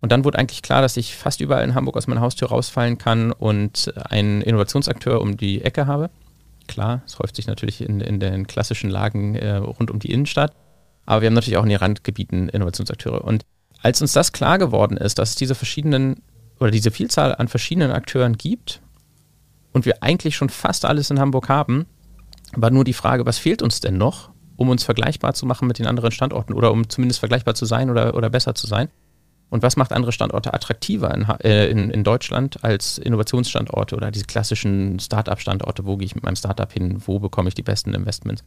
Und 0.00 0.12
dann 0.12 0.24
wurde 0.24 0.38
eigentlich 0.38 0.62
klar, 0.62 0.82
dass 0.82 0.96
ich 0.96 1.16
fast 1.16 1.40
überall 1.40 1.64
in 1.64 1.74
Hamburg 1.74 1.96
aus 1.96 2.06
meiner 2.06 2.20
Haustür 2.20 2.48
rausfallen 2.48 2.96
kann 2.96 3.32
und 3.32 3.92
einen 3.96 4.40
Innovationsakteur 4.40 5.20
um 5.20 5.36
die 5.36 5.62
Ecke 5.62 5.86
habe. 5.86 6.10
Klar, 6.68 7.02
es 7.06 7.18
häuft 7.18 7.36
sich 7.36 7.46
natürlich 7.46 7.80
in, 7.80 8.00
in 8.00 8.20
den 8.20 8.46
klassischen 8.46 8.90
Lagen 8.90 9.34
äh, 9.34 9.56
rund 9.56 9.90
um 9.90 9.98
die 9.98 10.12
Innenstadt. 10.12 10.52
Aber 11.06 11.22
wir 11.22 11.26
haben 11.26 11.34
natürlich 11.34 11.56
auch 11.56 11.64
in 11.64 11.70
den 11.70 11.78
Randgebieten 11.78 12.48
Innovationsakteure. 12.48 13.24
Und 13.24 13.44
als 13.82 14.00
uns 14.00 14.12
das 14.12 14.32
klar 14.32 14.58
geworden 14.58 14.96
ist, 14.96 15.18
dass 15.18 15.30
es 15.30 15.34
diese 15.36 15.54
verschiedenen 15.54 16.22
oder 16.60 16.70
diese 16.70 16.90
Vielzahl 16.90 17.34
an 17.34 17.48
verschiedenen 17.48 17.90
Akteuren 17.90 18.36
gibt 18.36 18.80
und 19.76 19.84
wir 19.84 20.02
eigentlich 20.02 20.34
schon 20.34 20.48
fast 20.48 20.86
alles 20.86 21.10
in 21.10 21.20
Hamburg 21.20 21.50
haben, 21.50 21.84
war 22.52 22.70
nur 22.70 22.82
die 22.82 22.94
Frage, 22.94 23.26
was 23.26 23.36
fehlt 23.36 23.60
uns 23.60 23.80
denn 23.80 23.98
noch, 23.98 24.30
um 24.56 24.70
uns 24.70 24.82
vergleichbar 24.84 25.34
zu 25.34 25.44
machen 25.44 25.68
mit 25.68 25.78
den 25.78 25.86
anderen 25.86 26.12
Standorten 26.12 26.54
oder 26.54 26.72
um 26.72 26.88
zumindest 26.88 27.20
vergleichbar 27.20 27.54
zu 27.54 27.66
sein 27.66 27.90
oder, 27.90 28.14
oder 28.14 28.30
besser 28.30 28.54
zu 28.54 28.66
sein? 28.66 28.88
Und 29.50 29.62
was 29.62 29.76
macht 29.76 29.92
andere 29.92 30.12
Standorte 30.12 30.54
attraktiver 30.54 31.14
in, 31.14 31.28
äh, 31.44 31.68
in, 31.68 31.90
in 31.90 32.04
Deutschland 32.04 32.64
als 32.64 32.96
Innovationsstandorte 32.96 33.94
oder 33.96 34.10
diese 34.10 34.24
klassischen 34.24 34.98
Start-up-Standorte? 34.98 35.84
Wo 35.84 35.98
gehe 35.98 36.06
ich 36.06 36.14
mit 36.14 36.24
meinem 36.24 36.36
Startup 36.36 36.72
hin? 36.72 37.02
Wo 37.04 37.18
bekomme 37.18 37.48
ich 37.48 37.54
die 37.54 37.62
besten 37.62 37.92
Investments? 37.92 38.42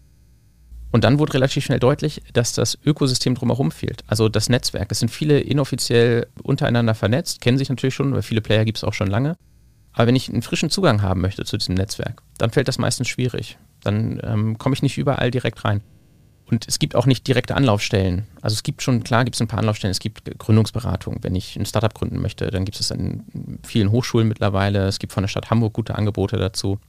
Und 0.92 1.04
dann 1.04 1.20
wurde 1.20 1.36
relativ 1.36 1.64
schnell 1.64 1.80
deutlich, 1.80 2.24
dass 2.34 2.54
das 2.54 2.76
Ökosystem 2.84 3.36
drumherum 3.36 3.70
fehlt. 3.70 4.04
Also 4.08 4.30
das 4.30 4.50
Netzwerk. 4.50 4.92
Es 4.92 4.98
sind 4.98 5.10
viele 5.10 5.40
inoffiziell 5.40 6.26
untereinander 6.42 6.96
vernetzt, 6.96 7.40
kennen 7.40 7.60
sich 7.60 7.70
natürlich 7.70 7.94
schon, 7.94 8.16
weil 8.16 8.24
viele 8.24 8.42
Player 8.42 8.66
gibt 8.66 8.80
es 8.80 8.84
auch 8.84 8.96
schon 8.96 9.08
lange. 9.08 9.38
Aber 9.94 10.08
wenn 10.08 10.16
ich 10.16 10.30
einen 10.30 10.42
frischen 10.42 10.70
Zugang 10.70 11.02
haben 11.02 11.22
möchte 11.22 11.44
zu 11.46 11.58
diesem 11.58 11.76
Netzwerk, 11.76 12.22
dann 12.38 12.52
fällt 12.52 12.68
das 12.68 12.78
meistens 12.78 13.08
schwierig. 13.08 13.58
Dann 13.84 14.20
ähm, 14.24 14.58
komme 14.58 14.74
ich 14.74 14.82
nicht 14.82 14.98
überall 14.98 15.32
direkt 15.32 15.66
rein. 15.66 15.82
Und 16.52 16.68
es 16.68 16.80
gibt 16.80 16.96
auch 16.96 17.06
nicht 17.06 17.28
direkte 17.28 17.56
Anlaufstellen. 17.56 18.26
Also 18.42 18.56
es 18.56 18.64
gibt 18.64 18.82
schon, 18.82 19.04
klar 19.04 19.24
gibt 19.24 19.36
es 19.36 19.42
ein 19.42 19.48
paar 19.48 19.60
Anlaufstellen, 19.60 19.92
es 19.92 20.00
gibt 20.00 20.40
Gründungsberatung. 20.40 21.18
Wenn 21.22 21.36
ich 21.36 21.56
ein 21.56 21.66
Startup 21.66 21.94
gründen 21.94 22.22
möchte, 22.22 22.50
dann 22.50 22.66
gibt 22.66 22.80
es 22.80 22.92
an 22.92 23.24
vielen 23.64 23.92
Hochschulen 23.92 24.28
mittlerweile. 24.28 24.88
Es 24.88 24.98
gibt 24.98 25.14
von 25.14 25.24
der 25.24 25.28
Stadt 25.28 25.52
Hamburg 25.52 25.74
gute 25.74 25.96
Angebote 25.96 26.38
dazu. 26.38 26.80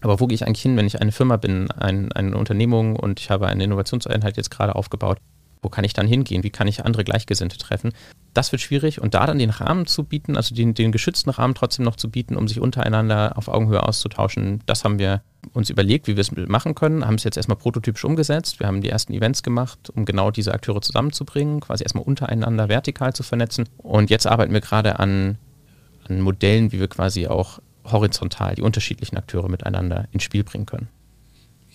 Aber 0.00 0.18
wo 0.20 0.26
gehe 0.26 0.34
ich 0.34 0.46
eigentlich 0.46 0.62
hin, 0.62 0.76
wenn 0.76 0.86
ich 0.86 1.00
eine 1.00 1.12
Firma 1.12 1.36
bin, 1.36 1.70
ein, 1.70 2.12
eine 2.12 2.36
Unternehmung 2.36 2.96
und 2.96 3.20
ich 3.20 3.30
habe 3.30 3.46
eine 3.46 3.64
Innovationseinheit 3.64 4.36
jetzt 4.36 4.50
gerade 4.50 4.74
aufgebaut? 4.74 5.18
Wo 5.62 5.68
kann 5.68 5.84
ich 5.84 5.92
dann 5.92 6.06
hingehen? 6.06 6.42
Wie 6.42 6.50
kann 6.50 6.68
ich 6.68 6.84
andere 6.84 7.04
Gleichgesinnte 7.04 7.58
treffen? 7.58 7.92
Das 8.34 8.52
wird 8.52 8.60
schwierig 8.62 9.00
und 9.00 9.14
da 9.14 9.26
dann 9.26 9.38
den 9.38 9.50
Rahmen 9.50 9.86
zu 9.86 10.04
bieten, 10.04 10.36
also 10.36 10.54
den, 10.54 10.74
den 10.74 10.92
geschützten 10.92 11.30
Rahmen 11.30 11.54
trotzdem 11.54 11.84
noch 11.84 11.96
zu 11.96 12.10
bieten, 12.10 12.36
um 12.36 12.48
sich 12.48 12.60
untereinander 12.60 13.36
auf 13.36 13.48
Augenhöhe 13.48 13.82
auszutauschen, 13.82 14.60
das 14.66 14.84
haben 14.84 14.98
wir 14.98 15.22
uns 15.52 15.70
überlegt, 15.70 16.06
wie 16.06 16.16
wir 16.16 16.20
es 16.20 16.32
machen 16.32 16.74
können, 16.74 17.06
haben 17.06 17.14
es 17.14 17.24
jetzt 17.24 17.36
erstmal 17.36 17.56
prototypisch 17.56 18.04
umgesetzt. 18.04 18.60
Wir 18.60 18.66
haben 18.66 18.80
die 18.80 18.90
ersten 18.90 19.12
Events 19.14 19.42
gemacht, 19.42 19.90
um 19.94 20.04
genau 20.04 20.30
diese 20.30 20.52
Akteure 20.52 20.82
zusammenzubringen, 20.82 21.60
quasi 21.60 21.84
erstmal 21.84 22.04
untereinander 22.04 22.68
vertikal 22.68 23.12
zu 23.12 23.22
vernetzen. 23.22 23.68
Und 23.78 24.10
jetzt 24.10 24.26
arbeiten 24.26 24.52
wir 24.52 24.60
gerade 24.60 24.98
an, 24.98 25.38
an 26.08 26.20
Modellen, 26.20 26.72
wie 26.72 26.80
wir 26.80 26.88
quasi 26.88 27.26
auch 27.26 27.60
horizontal 27.84 28.54
die 28.54 28.62
unterschiedlichen 28.62 29.16
Akteure 29.16 29.48
miteinander 29.48 30.08
ins 30.12 30.24
Spiel 30.24 30.44
bringen 30.44 30.66
können. 30.66 30.88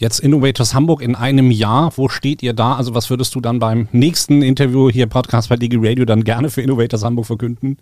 Jetzt 0.01 0.19
Innovators 0.19 0.73
Hamburg 0.73 1.03
in 1.03 1.13
einem 1.13 1.51
Jahr, 1.51 1.95
wo 1.95 2.09
steht 2.09 2.41
ihr 2.41 2.53
da? 2.53 2.73
Also 2.75 2.95
was 2.95 3.11
würdest 3.11 3.35
du 3.35 3.39
dann 3.39 3.59
beim 3.59 3.87
nächsten 3.91 4.41
Interview 4.41 4.89
hier 4.89 5.05
Podcast 5.05 5.49
bei 5.49 5.57
Digi 5.57 5.77
Radio 5.79 6.05
dann 6.05 6.23
gerne 6.23 6.49
für 6.49 6.63
Innovators 6.63 7.03
Hamburg 7.03 7.27
verkünden? 7.27 7.77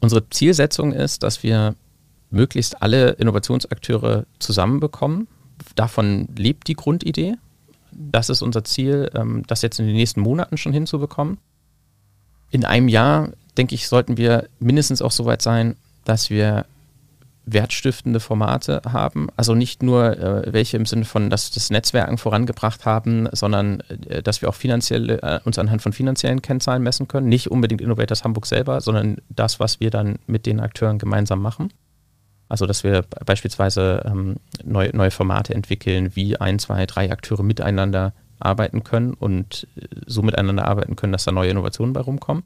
Unsere 0.00 0.28
Zielsetzung 0.28 0.92
ist, 0.92 1.22
dass 1.22 1.42
wir 1.42 1.74
möglichst 2.28 2.82
alle 2.82 3.12
Innovationsakteure 3.12 4.26
zusammenbekommen. 4.40 5.26
Davon 5.74 6.28
lebt 6.36 6.68
die 6.68 6.74
Grundidee. 6.74 7.36
Das 7.90 8.28
ist 8.28 8.42
unser 8.42 8.62
Ziel, 8.62 9.10
ähm, 9.14 9.44
das 9.46 9.62
jetzt 9.62 9.80
in 9.80 9.86
den 9.86 9.96
nächsten 9.96 10.20
Monaten 10.20 10.58
schon 10.58 10.74
hinzubekommen. 10.74 11.38
In 12.50 12.66
einem 12.66 12.88
Jahr, 12.88 13.30
denke 13.56 13.74
ich, 13.74 13.88
sollten 13.88 14.18
wir 14.18 14.50
mindestens 14.60 15.00
auch 15.00 15.12
so 15.12 15.24
weit 15.24 15.40
sein, 15.40 15.76
dass 16.04 16.28
wir 16.28 16.66
wertstiftende 17.52 18.20
Formate 18.20 18.82
haben. 18.84 19.28
Also 19.36 19.54
nicht 19.54 19.82
nur 19.82 20.16
äh, 20.18 20.52
welche 20.52 20.76
im 20.76 20.86
Sinne 20.86 21.04
von, 21.04 21.30
dass 21.30 21.50
das 21.50 21.70
Netzwerken 21.70 22.18
vorangebracht 22.18 22.84
haben, 22.84 23.28
sondern 23.32 23.80
äh, 24.08 24.22
dass 24.22 24.42
wir 24.42 24.48
auch 24.48 24.54
finanziell 24.54 25.10
äh, 25.10 25.40
uns 25.44 25.58
anhand 25.58 25.82
von 25.82 25.92
finanziellen 25.92 26.42
Kennzahlen 26.42 26.82
messen 26.82 27.08
können. 27.08 27.28
Nicht 27.28 27.50
unbedingt 27.50 27.80
Innovators 27.80 28.24
Hamburg 28.24 28.46
selber, 28.46 28.80
sondern 28.80 29.18
das, 29.28 29.60
was 29.60 29.80
wir 29.80 29.90
dann 29.90 30.18
mit 30.26 30.46
den 30.46 30.60
Akteuren 30.60 30.98
gemeinsam 30.98 31.40
machen. 31.40 31.72
Also 32.48 32.66
dass 32.66 32.82
wir 32.82 33.04
beispielsweise 33.26 34.02
ähm, 34.06 34.36
neue, 34.64 34.94
neue 34.96 35.10
Formate 35.10 35.54
entwickeln, 35.54 36.14
wie 36.16 36.40
ein, 36.40 36.58
zwei, 36.58 36.86
drei 36.86 37.10
Akteure 37.12 37.42
miteinander 37.42 38.14
arbeiten 38.40 38.84
können 38.84 39.14
und 39.14 39.66
äh, 39.76 39.86
so 40.06 40.22
miteinander 40.22 40.66
arbeiten 40.66 40.96
können, 40.96 41.12
dass 41.12 41.24
da 41.24 41.32
neue 41.32 41.50
Innovationen 41.50 41.92
bei 41.92 42.00
rumkommen. 42.00 42.44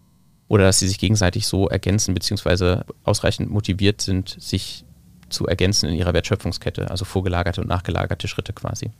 Oder 0.48 0.64
dass 0.64 0.80
sie 0.80 0.88
sich 0.88 0.98
gegenseitig 0.98 1.46
so 1.46 1.68
ergänzen, 1.68 2.12
beziehungsweise 2.12 2.84
ausreichend 3.04 3.50
motiviert 3.50 4.02
sind, 4.02 4.36
sich 4.38 4.84
zu 5.32 5.46
ergänzen 5.46 5.88
in 5.88 5.96
ihrer 5.96 6.14
Wertschöpfungskette, 6.14 6.90
also 6.90 7.04
vorgelagerte 7.04 7.60
und 7.60 7.68
nachgelagerte 7.68 8.28
Schritte 8.28 8.52
quasi. 8.52 8.90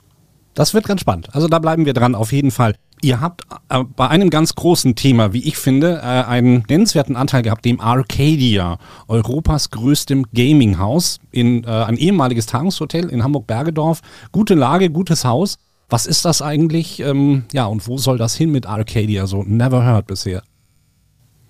Das 0.53 0.73
wird 0.73 0.85
ganz 0.85 1.01
spannend. 1.01 1.33
Also 1.33 1.47
da 1.47 1.59
bleiben 1.59 1.85
wir 1.85 1.93
dran, 1.93 2.13
auf 2.13 2.31
jeden 2.31 2.51
Fall. 2.51 2.75
Ihr 3.01 3.19
habt 3.19 3.41
äh, 3.69 3.83
bei 3.83 4.07
einem 4.07 4.29
ganz 4.29 4.55
großen 4.55 4.95
Thema, 4.95 5.33
wie 5.33 5.43
ich 5.43 5.57
finde, 5.57 5.97
äh, 5.97 6.01
einen 6.01 6.63
nennenswerten 6.69 7.15
Anteil 7.15 7.41
gehabt, 7.41 7.65
dem 7.65 7.81
Arcadia, 7.81 8.77
Europas 9.07 9.71
größtem 9.71 10.25
Gaminghaus, 10.33 11.19
in 11.31 11.63
äh, 11.63 11.67
ein 11.67 11.97
ehemaliges 11.97 12.45
Tagungshotel 12.45 13.09
in 13.09 13.23
Hamburg-Bergedorf. 13.23 14.01
Gute 14.31 14.53
Lage, 14.53 14.89
gutes 14.89 15.25
Haus. 15.25 15.57
Was 15.89 16.05
ist 16.05 16.23
das 16.23 16.41
eigentlich? 16.41 16.99
Ähm, 16.99 17.43
ja, 17.51 17.65
und 17.65 17.87
wo 17.87 17.97
soll 17.97 18.17
das 18.17 18.35
hin 18.35 18.51
mit 18.51 18.65
Arcadia? 18.67 19.27
So 19.27 19.43
never 19.43 19.83
heard 19.83 20.07
bisher. 20.07 20.43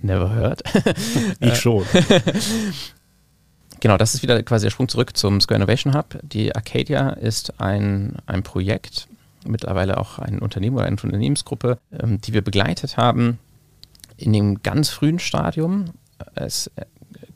Never 0.02 0.34
heard? 0.34 0.64
ich 1.40 1.56
schon. 1.56 1.84
Genau, 3.84 3.98
das 3.98 4.14
ist 4.14 4.24
wieder 4.24 4.42
quasi 4.44 4.66
der 4.66 4.72
Sprung 4.72 4.88
zurück 4.88 5.18
zum 5.18 5.42
Square 5.42 5.58
Innovation 5.58 5.94
Hub. 5.94 6.18
Die 6.24 6.56
Arcadia 6.56 7.10
ist 7.10 7.60
ein, 7.60 8.16
ein 8.28 8.42
Projekt, 8.42 9.10
mittlerweile 9.46 9.98
auch 9.98 10.20
ein 10.20 10.40
Unternehmen 10.40 10.78
oder 10.78 10.86
eine 10.86 10.96
Unternehmensgruppe, 10.96 11.78
ähm, 11.92 12.22
die 12.22 12.32
wir 12.32 12.42
begleitet 12.42 12.96
haben 12.96 13.40
in 14.16 14.32
dem 14.32 14.64
ganz 14.64 14.88
frühen 14.88 15.20
Stadium. 15.20 15.88
Es 16.34 16.72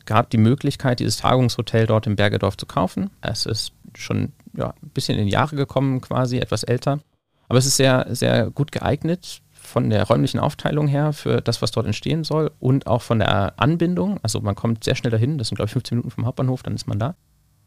gab 0.06 0.30
die 0.30 0.38
Möglichkeit, 0.38 1.02
dieses 1.02 1.18
Tagungshotel 1.18 1.86
dort 1.86 2.08
im 2.08 2.16
Bergedorf 2.16 2.56
zu 2.56 2.66
kaufen. 2.66 3.10
Es 3.20 3.46
ist 3.46 3.74
schon 3.94 4.32
ja, 4.56 4.74
ein 4.82 4.90
bisschen 4.94 5.20
in 5.20 5.26
die 5.26 5.34
Jahre 5.34 5.58
gekommen, 5.58 6.00
quasi 6.00 6.38
etwas 6.38 6.64
älter. 6.64 7.02
Aber 7.50 7.60
es 7.60 7.66
ist 7.66 7.76
sehr, 7.76 8.06
sehr 8.12 8.52
gut 8.52 8.72
geeignet 8.72 9.42
von 9.68 9.90
der 9.90 10.04
räumlichen 10.04 10.40
Aufteilung 10.40 10.88
her 10.88 11.14
für 11.14 11.42
das, 11.42 11.62
was 11.62 11.72
dort 11.72 11.86
entstehen 11.86 12.24
soll 12.24 12.52
und 12.60 12.88
auch 12.88 13.02
von 13.02 13.20
der 13.20 13.60
Anbindung. 13.60 14.20
Also 14.24 14.40
man 14.42 14.56
kommt 14.56 14.84
sehr 14.84 14.96
schnell 14.96 15.12
dahin, 15.12 15.38
das 15.38 15.50
sind 15.50 15.56
glaube 15.56 15.68
ich 15.68 15.74
15 15.74 15.98
Minuten 15.98 16.12
vom 16.12 16.26
Hauptbahnhof, 16.26 16.64
dann 16.64 16.76
ist 16.76 16.88
man 16.88 17.00
da. 17.00 17.16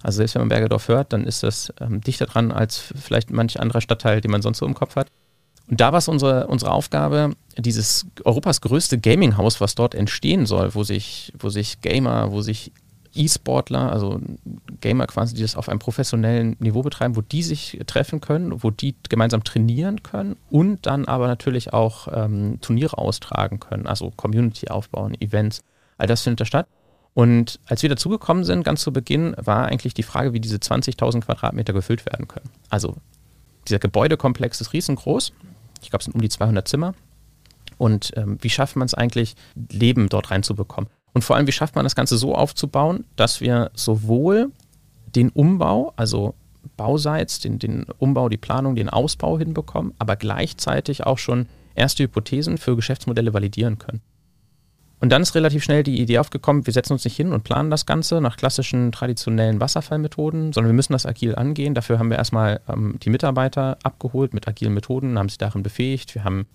Also 0.02 0.18
selbst 0.18 0.34
wenn 0.34 0.42
man 0.42 0.48
Bergedorf 0.48 0.88
hört, 0.88 1.12
dann 1.12 1.24
ist 1.24 1.42
das 1.42 1.72
ähm, 1.80 2.00
dichter 2.00 2.26
dran 2.26 2.52
als 2.52 2.78
vielleicht 2.78 3.30
manch 3.30 3.60
anderer 3.60 3.80
Stadtteil, 3.80 4.20
den 4.20 4.30
man 4.30 4.42
sonst 4.42 4.58
so 4.58 4.66
im 4.66 4.74
Kopf 4.74 4.96
hat. 4.96 5.08
Und 5.68 5.80
da 5.80 5.92
war 5.92 5.98
es 5.98 6.08
unsere, 6.08 6.48
unsere 6.48 6.72
Aufgabe, 6.72 7.34
dieses 7.56 8.06
Europas 8.24 8.60
größte 8.60 8.98
Gaming-Haus, 8.98 9.60
was 9.60 9.76
dort 9.76 9.94
entstehen 9.94 10.46
soll, 10.46 10.74
wo 10.74 10.82
sich, 10.82 11.32
wo 11.38 11.48
sich 11.48 11.80
Gamer, 11.80 12.32
wo 12.32 12.40
sich 12.40 12.72
E-Sportler, 13.14 13.90
also 13.90 14.20
Gamer 14.80 15.06
quasi, 15.06 15.34
die 15.34 15.42
das 15.42 15.56
auf 15.56 15.68
einem 15.68 15.78
professionellen 15.78 16.56
Niveau 16.60 16.82
betreiben, 16.82 17.16
wo 17.16 17.20
die 17.20 17.42
sich 17.42 17.80
treffen 17.86 18.20
können, 18.20 18.62
wo 18.62 18.70
die 18.70 18.94
gemeinsam 19.08 19.44
trainieren 19.44 20.02
können 20.02 20.36
und 20.50 20.86
dann 20.86 21.06
aber 21.06 21.26
natürlich 21.26 21.72
auch 21.72 22.08
ähm, 22.12 22.58
Turniere 22.60 22.98
austragen 22.98 23.60
können, 23.60 23.86
also 23.86 24.12
Community 24.16 24.68
aufbauen, 24.68 25.20
Events, 25.20 25.62
all 25.98 26.06
das 26.06 26.22
findet 26.22 26.40
da 26.40 26.44
statt. 26.44 26.66
Und 27.12 27.58
als 27.66 27.82
wir 27.82 27.88
dazugekommen 27.88 28.44
sind, 28.44 28.62
ganz 28.62 28.82
zu 28.82 28.92
Beginn, 28.92 29.34
war 29.36 29.66
eigentlich 29.66 29.94
die 29.94 30.04
Frage, 30.04 30.32
wie 30.32 30.40
diese 30.40 30.56
20.000 30.56 31.22
Quadratmeter 31.22 31.72
gefüllt 31.72 32.06
werden 32.06 32.28
können. 32.28 32.50
Also 32.68 32.96
dieser 33.66 33.80
Gebäudekomplex 33.80 34.60
ist 34.60 34.72
riesengroß. 34.72 35.32
Ich 35.82 35.90
glaube, 35.90 36.00
es 36.00 36.04
sind 36.04 36.14
um 36.14 36.20
die 36.20 36.28
200 36.28 36.66
Zimmer. 36.68 36.94
Und 37.78 38.12
ähm, 38.16 38.38
wie 38.40 38.50
schafft 38.50 38.76
man 38.76 38.86
es 38.86 38.94
eigentlich, 38.94 39.34
Leben 39.54 40.08
dort 40.08 40.30
reinzubekommen? 40.30 40.90
Und 41.12 41.22
vor 41.22 41.36
allem, 41.36 41.46
wie 41.46 41.52
schafft 41.52 41.74
man 41.74 41.84
das 41.84 41.96
Ganze 41.96 42.16
so 42.16 42.34
aufzubauen, 42.34 43.04
dass 43.16 43.40
wir 43.40 43.70
sowohl 43.74 44.50
den 45.14 45.30
Umbau, 45.30 45.92
also 45.96 46.34
Bauseits, 46.76 47.40
den, 47.40 47.58
den 47.58 47.86
Umbau, 47.98 48.28
die 48.28 48.36
Planung, 48.36 48.74
den 48.74 48.88
Ausbau 48.88 49.38
hinbekommen, 49.38 49.94
aber 49.98 50.16
gleichzeitig 50.16 51.04
auch 51.06 51.18
schon 51.18 51.46
erste 51.74 52.04
Hypothesen 52.04 52.58
für 52.58 52.76
Geschäftsmodelle 52.76 53.32
validieren 53.34 53.78
können. 53.78 54.00
Und 55.00 55.10
dann 55.10 55.22
ist 55.22 55.34
relativ 55.34 55.64
schnell 55.64 55.82
die 55.82 55.98
Idee 55.98 56.18
aufgekommen, 56.18 56.66
wir 56.66 56.74
setzen 56.74 56.92
uns 56.92 57.04
nicht 57.04 57.16
hin 57.16 57.32
und 57.32 57.42
planen 57.42 57.70
das 57.70 57.86
Ganze 57.86 58.20
nach 58.20 58.36
klassischen 58.36 58.92
traditionellen 58.92 59.58
Wasserfallmethoden, 59.58 60.52
sondern 60.52 60.70
wir 60.70 60.76
müssen 60.76 60.92
das 60.92 61.06
agil 61.06 61.34
angehen. 61.34 61.74
Dafür 61.74 61.98
haben 61.98 62.10
wir 62.10 62.18
erstmal 62.18 62.60
ähm, 62.68 62.96
die 63.02 63.08
Mitarbeiter 63.08 63.78
abgeholt 63.82 64.34
mit 64.34 64.46
agilen 64.46 64.74
Methoden, 64.74 65.18
haben 65.18 65.30
sie 65.30 65.38
darin 65.38 65.62
befähigt. 65.62 66.14
Wir 66.14 66.24
haben 66.24 66.46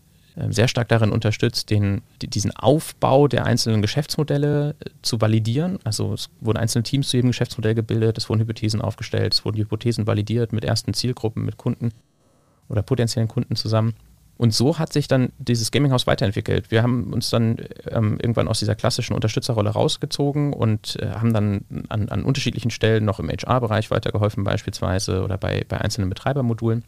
sehr 0.50 0.68
stark 0.68 0.90
darin 0.90 1.12
unterstützt, 1.12 1.70
den, 1.70 2.02
diesen 2.22 2.56
Aufbau 2.56 3.28
der 3.28 3.46
einzelnen 3.46 3.82
Geschäftsmodelle 3.82 4.76
äh, 4.80 4.90
zu 5.02 5.22
validieren. 5.22 5.80
Also 5.84 6.14
es 6.14 6.30
wurden 6.42 6.58
einzelne 6.58 6.84
Teams 6.84 7.08
zu 7.08 7.18
jedem 7.18 7.30
Geschäftsmodell 7.30 7.76
gebildet, 7.76 8.18
es 8.18 8.30
wurden 8.30 8.42
Hypothesen 8.42 8.82
aufgestellt, 8.82 9.34
es 9.34 9.46
wurden 9.46 9.58
Hypothesen 9.58 10.08
validiert 10.08 10.52
mit 10.52 10.66
ersten 10.66 10.94
Zielgruppen, 10.94 11.46
mit 11.46 11.58
Kunden 11.58 11.92
oder 12.68 12.82
potenziellen 12.82 13.30
Kunden 13.30 13.56
zusammen. 13.56 13.94
Und 14.38 14.54
so 14.54 14.78
hat 14.78 14.92
sich 14.92 15.08
dann 15.08 15.32
dieses 15.38 15.72
Gaminghaus 15.72 16.08
weiterentwickelt. 16.08 16.70
Wir 16.70 16.84
haben 16.84 17.14
uns 17.14 17.30
dann 17.30 17.58
ähm, 17.88 18.18
irgendwann 18.22 18.50
aus 18.50 18.60
dieser 18.60 18.76
klassischen 18.76 19.14
Unterstützerrolle 19.14 19.70
rausgezogen 19.70 20.52
und 20.52 20.98
äh, 21.02 21.12
haben 21.12 21.32
dann 21.34 21.64
an, 21.88 22.10
an, 22.10 22.26
unterschiedlichen 22.26 22.70
Stellen 22.70 23.06
noch 23.06 23.20
im 23.20 23.30
HR-Bereich 23.30 23.92
weitergeholfen, 23.92 24.44
beispielsweise 24.44 25.24
oder 25.24 25.38
bei, 25.38 25.66
bei 25.70 25.80
einzelnen 25.80 26.10
Betreibermodulen. 26.10 26.84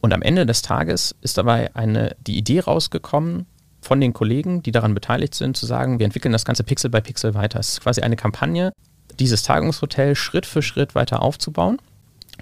Und 0.00 0.12
am 0.12 0.22
Ende 0.22 0.46
des 0.46 0.62
Tages 0.62 1.14
ist 1.20 1.38
dabei 1.38 1.74
eine, 1.74 2.16
die 2.26 2.38
Idee 2.38 2.60
rausgekommen 2.60 3.46
von 3.80 4.00
den 4.00 4.12
Kollegen, 4.12 4.62
die 4.62 4.72
daran 4.72 4.94
beteiligt 4.94 5.34
sind, 5.34 5.56
zu 5.56 5.66
sagen, 5.66 5.98
wir 5.98 6.06
entwickeln 6.06 6.32
das 6.32 6.44
Ganze 6.44 6.64
Pixel 6.64 6.90
bei 6.90 7.00
Pixel 7.00 7.34
weiter. 7.34 7.58
Es 7.58 7.70
ist 7.70 7.80
quasi 7.80 8.00
eine 8.00 8.16
Kampagne, 8.16 8.72
dieses 9.18 9.42
Tagungshotel 9.42 10.14
Schritt 10.14 10.46
für 10.46 10.62
Schritt 10.62 10.94
weiter 10.94 11.22
aufzubauen. 11.22 11.78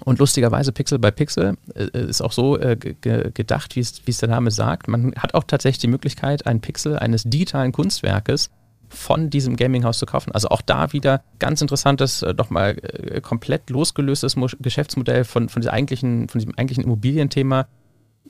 Und 0.05 0.19
lustigerweise 0.19 0.71
Pixel 0.71 0.99
bei 0.99 1.09
Pixel 1.09 1.57
äh, 1.73 2.05
ist 2.05 2.21
auch 2.21 2.31
so 2.31 2.57
äh, 2.59 2.75
gedacht, 2.75 3.75
wie 3.75 3.79
es 3.79 4.17
der 4.17 4.29
Name 4.29 4.51
sagt. 4.51 4.87
Man 4.87 5.15
hat 5.15 5.33
auch 5.33 5.43
tatsächlich 5.43 5.79
die 5.79 5.87
Möglichkeit, 5.87 6.45
ein 6.45 6.61
Pixel 6.61 6.99
eines 6.99 7.23
digitalen 7.23 7.71
Kunstwerkes 7.71 8.51
von 8.89 9.29
diesem 9.29 9.55
Gaming-Haus 9.55 9.99
zu 9.99 10.05
kaufen. 10.05 10.31
Also 10.31 10.49
auch 10.49 10.61
da 10.61 10.93
wieder 10.93 11.23
ganz 11.39 11.61
interessantes, 11.61 12.21
äh, 12.21 12.33
nochmal 12.33 12.77
äh, 12.81 13.21
komplett 13.21 13.69
losgelöstes 13.69 14.35
Mo 14.35 14.47
Geschäftsmodell 14.59 15.23
von, 15.23 15.49
von, 15.49 15.65
eigentlichen, 15.67 16.29
von 16.29 16.39
diesem 16.39 16.57
eigentlichen 16.57 16.83
Immobilienthema 16.83 17.67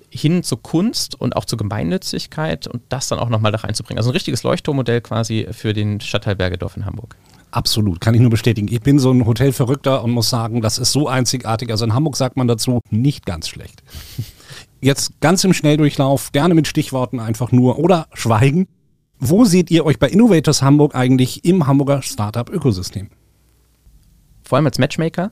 hin 0.10 0.44
zur 0.44 0.62
Kunst 0.62 1.20
und 1.20 1.36
auch 1.36 1.46
zur 1.46 1.58
Gemeinnützigkeit 1.58 2.68
und 2.68 2.82
das 2.90 3.08
dann 3.08 3.20
auch 3.20 3.30
nochmal 3.30 3.52
da 3.52 3.60
reinzubringen. 3.60 4.00
Also 4.00 4.10
ein 4.10 4.14
richtiges 4.14 4.44
Leuchtturmmodell 4.44 5.02
quasi 5.02 5.48
für 5.52 5.74
den 5.74 6.00
Stadtteil 6.00 6.36
Bergedorf 6.36 6.78
in 6.78 6.86
Hamburg. 6.86 7.16
Absolut, 7.52 8.02
kann 8.02 8.14
ich 8.14 8.22
nur 8.22 8.30
bestätigen. 8.30 8.68
Ich 8.70 8.82
bin 8.82 9.00
so 9.00 9.12
ein 9.12 9.26
Hotelverrückter 9.26 10.04
und 10.04 10.12
muss 10.12 10.30
sagen, 10.30 10.62
das 10.62 10.78
ist 10.78 10.92
so 10.92 11.08
einzigartig. 11.08 11.72
Also 11.72 11.86
in 11.86 11.94
Hamburg 11.94 12.18
sagt 12.18 12.38
man 12.38 12.48
dazu 12.48 12.82
nicht 12.90 13.26
ganz 13.26 13.48
schlecht. 13.48 13.84
Jetzt 14.82 15.20
ganz 15.22 15.44
im 15.44 15.54
Schnelldurchlauf, 15.54 16.32
gerne 16.32 16.54
mit 16.54 16.68
Stichworten 16.68 17.20
einfach 17.20 17.52
nur 17.52 17.80
oder 17.80 18.08
schweigen. 18.14 18.68
Wo 19.20 19.46
seht 19.46 19.72
ihr 19.72 19.84
euch 19.84 19.98
bei 19.98 20.10
Innovators 20.10 20.62
Hamburg 20.62 20.94
eigentlich 20.94 21.44
im 21.44 21.66
Hamburger 21.66 22.04
Startup-Ökosystem? 22.04 23.10
Vor 24.44 24.58
allem 24.58 24.68
als 24.68 24.78
Matchmaker, 24.78 25.32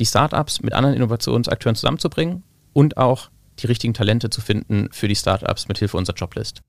die 0.00 0.06
Startups 0.06 0.60
mit 0.60 0.72
anderen 0.72 0.96
Innovationsakteuren 0.96 1.76
zusammenzubringen 1.76 2.42
und 2.72 2.96
auch 2.96 3.30
die 3.60 3.68
richtigen 3.68 3.94
Talente 3.94 4.28
zu 4.28 4.40
finden 4.40 4.88
für 4.90 5.06
die 5.06 5.14
Startups 5.14 5.68
mit 5.68 5.78
Hilfe 5.78 5.96
unserer 5.96 6.16
Joblist. 6.16 6.62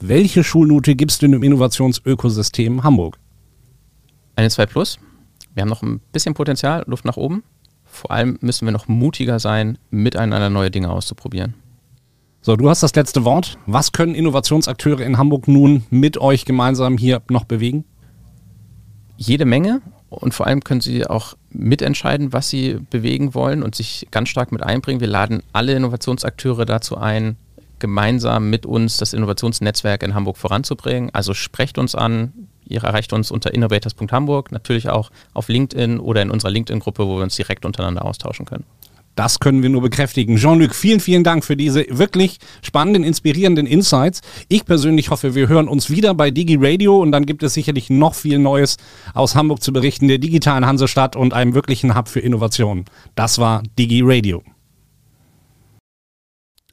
Welche 0.00 0.44
Schulnote 0.44 0.94
gibst 0.94 1.22
du 1.22 1.26
im 1.26 1.42
Innovationsökosystem 1.42 2.84
Hamburg? 2.84 3.18
Eine 4.36 4.50
2 4.50 4.66
Plus. 4.66 4.98
Wir 5.54 5.62
haben 5.62 5.70
noch 5.70 5.82
ein 5.82 6.00
bisschen 6.12 6.34
Potenzial, 6.34 6.84
Luft 6.86 7.06
nach 7.06 7.16
oben. 7.16 7.42
Vor 7.84 8.10
allem 8.10 8.38
müssen 8.42 8.66
wir 8.66 8.72
noch 8.72 8.88
mutiger 8.88 9.40
sein, 9.40 9.78
miteinander 9.90 10.50
neue 10.50 10.70
Dinge 10.70 10.90
auszuprobieren. 10.90 11.54
So, 12.42 12.56
du 12.56 12.70
hast 12.70 12.82
das 12.82 12.94
letzte 12.94 13.26
Wort. 13.26 13.58
Was 13.66 13.92
können 13.92 14.14
Innovationsakteure 14.14 15.02
in 15.02 15.18
Hamburg 15.18 15.46
nun 15.46 15.84
mit 15.90 16.16
euch 16.16 16.46
gemeinsam 16.46 16.96
hier 16.96 17.20
noch 17.28 17.44
bewegen? 17.44 17.84
Jede 19.18 19.44
Menge 19.44 19.82
und 20.08 20.32
vor 20.32 20.46
allem 20.46 20.64
können 20.64 20.80
sie 20.80 21.06
auch 21.06 21.34
mitentscheiden, 21.50 22.32
was 22.32 22.48
sie 22.48 22.78
bewegen 22.88 23.34
wollen 23.34 23.62
und 23.62 23.74
sich 23.74 24.08
ganz 24.10 24.30
stark 24.30 24.52
mit 24.52 24.62
einbringen. 24.62 25.00
Wir 25.00 25.08
laden 25.08 25.42
alle 25.52 25.74
Innovationsakteure 25.74 26.64
dazu 26.64 26.96
ein, 26.96 27.36
gemeinsam 27.78 28.48
mit 28.48 28.64
uns 28.64 28.96
das 28.96 29.12
Innovationsnetzwerk 29.12 30.02
in 30.02 30.14
Hamburg 30.14 30.38
voranzubringen. 30.38 31.10
Also 31.12 31.34
sprecht 31.34 31.76
uns 31.76 31.94
an. 31.94 32.32
Ihr 32.64 32.82
erreicht 32.82 33.12
uns 33.12 33.30
unter 33.30 33.52
innovators.hamburg, 33.52 34.50
natürlich 34.50 34.88
auch 34.88 35.10
auf 35.34 35.48
LinkedIn 35.48 36.00
oder 36.00 36.22
in 36.22 36.30
unserer 36.30 36.52
LinkedIn-Gruppe, 36.52 37.06
wo 37.06 37.16
wir 37.16 37.22
uns 37.22 37.36
direkt 37.36 37.66
untereinander 37.66 38.04
austauschen 38.04 38.46
können. 38.46 38.64
Das 39.20 39.38
können 39.38 39.62
wir 39.62 39.68
nur 39.68 39.82
bekräftigen. 39.82 40.36
Jean-Luc, 40.36 40.74
vielen, 40.74 40.98
vielen 40.98 41.24
Dank 41.24 41.44
für 41.44 41.54
diese 41.54 41.84
wirklich 41.90 42.38
spannenden, 42.62 43.04
inspirierenden 43.04 43.66
Insights. 43.66 44.22
Ich 44.48 44.64
persönlich 44.64 45.10
hoffe, 45.10 45.34
wir 45.34 45.46
hören 45.46 45.68
uns 45.68 45.90
wieder 45.90 46.14
bei 46.14 46.30
Digi 46.30 46.56
Radio 46.58 46.98
und 46.98 47.12
dann 47.12 47.26
gibt 47.26 47.42
es 47.42 47.52
sicherlich 47.52 47.90
noch 47.90 48.14
viel 48.14 48.38
Neues 48.38 48.78
aus 49.12 49.34
Hamburg 49.34 49.62
zu 49.62 49.74
berichten, 49.74 50.08
der 50.08 50.16
digitalen 50.16 50.64
Hansestadt 50.64 51.16
und 51.16 51.34
einem 51.34 51.52
wirklichen 51.52 51.94
Hub 51.94 52.08
für 52.08 52.20
Innovationen. 52.20 52.86
Das 53.14 53.38
war 53.38 53.62
Digi 53.78 54.00
Radio. 54.02 54.42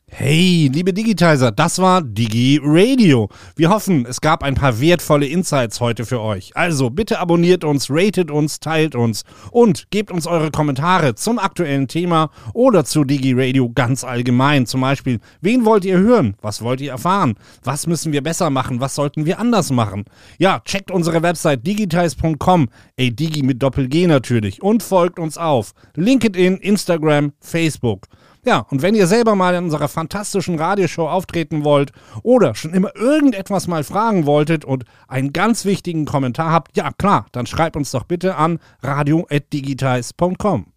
Hey, 0.10 0.70
liebe 0.74 0.93
Digitizer, 0.93 1.52
das 1.52 1.80
war 1.80 2.02
Digi 2.02 2.60
Radio. 2.63 3.28
Wir 3.58 3.70
hoffen, 3.70 4.06
es 4.06 4.22
gab 4.22 4.41
ein 4.41 4.56
paar 4.56 4.80
wertvolle 4.80 5.28
Insights 5.28 5.82
heute 5.82 6.06
für 6.06 6.22
euch. 6.22 6.56
Also 6.56 6.89
bitte 6.89 7.20
abonniert 7.20 7.65
uns, 7.65 7.88
ratet 7.89 8.32
uns, 8.32 8.62
teilt 8.62 8.96
uns 8.96 9.26
und 9.52 9.91
gebt 9.91 10.10
uns 10.10 10.26
eure 10.26 10.50
Kommentare 10.50 11.15
zum 11.15 11.38
aktuellen 11.38 11.89
Thema 11.89 12.32
oder 12.54 12.86
zu 12.86 13.04
Digi 13.04 13.34
Radio 13.34 13.70
ganz 13.70 14.06
allgemein. 14.06 14.65
Zum 14.65 14.80
Beispiel, 14.80 15.20
wen 15.41 15.65
wollt 15.65 15.84
ihr 15.84 16.00
hören? 16.00 16.36
Was 16.41 16.62
wollt 16.62 16.80
ihr 16.80 16.91
erfahren? 16.91 17.36
Was 17.63 17.86
müssen 17.86 18.13
wir 18.13 18.24
besser 18.24 18.50
machen? 18.50 18.80
Was 18.80 18.96
sollten 18.96 19.26
wir 19.26 19.39
anders 19.39 19.72
machen? 19.72 20.06
Ja, 20.39 20.62
checkt 20.62 20.89
unsere 20.89 21.22
Website 21.22 21.67
digitize.com, 21.67 22.70
ey 22.96 23.13
Digi 23.13 23.43
mit 23.43 23.62
Doppel-G 23.62 24.08
natürlich 24.08 24.63
und 24.63 24.84
folgt 24.84 25.20
uns 25.20 25.38
auf 25.38 25.74
LinkedIn, 25.96 26.58
Instagram, 26.58 27.34
Facebook. 27.41 28.08
Ja, 28.48 28.66
und 28.70 28.82
wenn 28.82 28.96
ihr 28.96 29.08
selber 29.08 29.36
mal 29.36 29.56
in 29.56 29.66
unserer 29.66 29.90
fantastischen 29.90 30.58
Radioshow 30.58 31.10
auftreten 31.10 31.66
wollt 31.66 31.92
oder 32.24 32.56
schon 32.56 32.74
immer 32.74 32.96
irgendetwas 32.96 33.68
mal 33.68 33.84
fragen 33.84 34.26
wolltet 34.26 34.64
und 34.64 34.86
einen 35.10 35.34
ganz 35.34 35.66
wichtigen 35.66 36.06
Kommentar 36.06 36.54
habt, 36.54 36.78
ja 36.78 36.92
klar, 36.98 37.26
dann 37.34 37.46
schreibt 37.46 37.76
uns 37.76 37.92
doch 37.92 38.06
bitte 38.06 38.38
an 38.38 38.60
radio.digitize.com. 38.82 40.68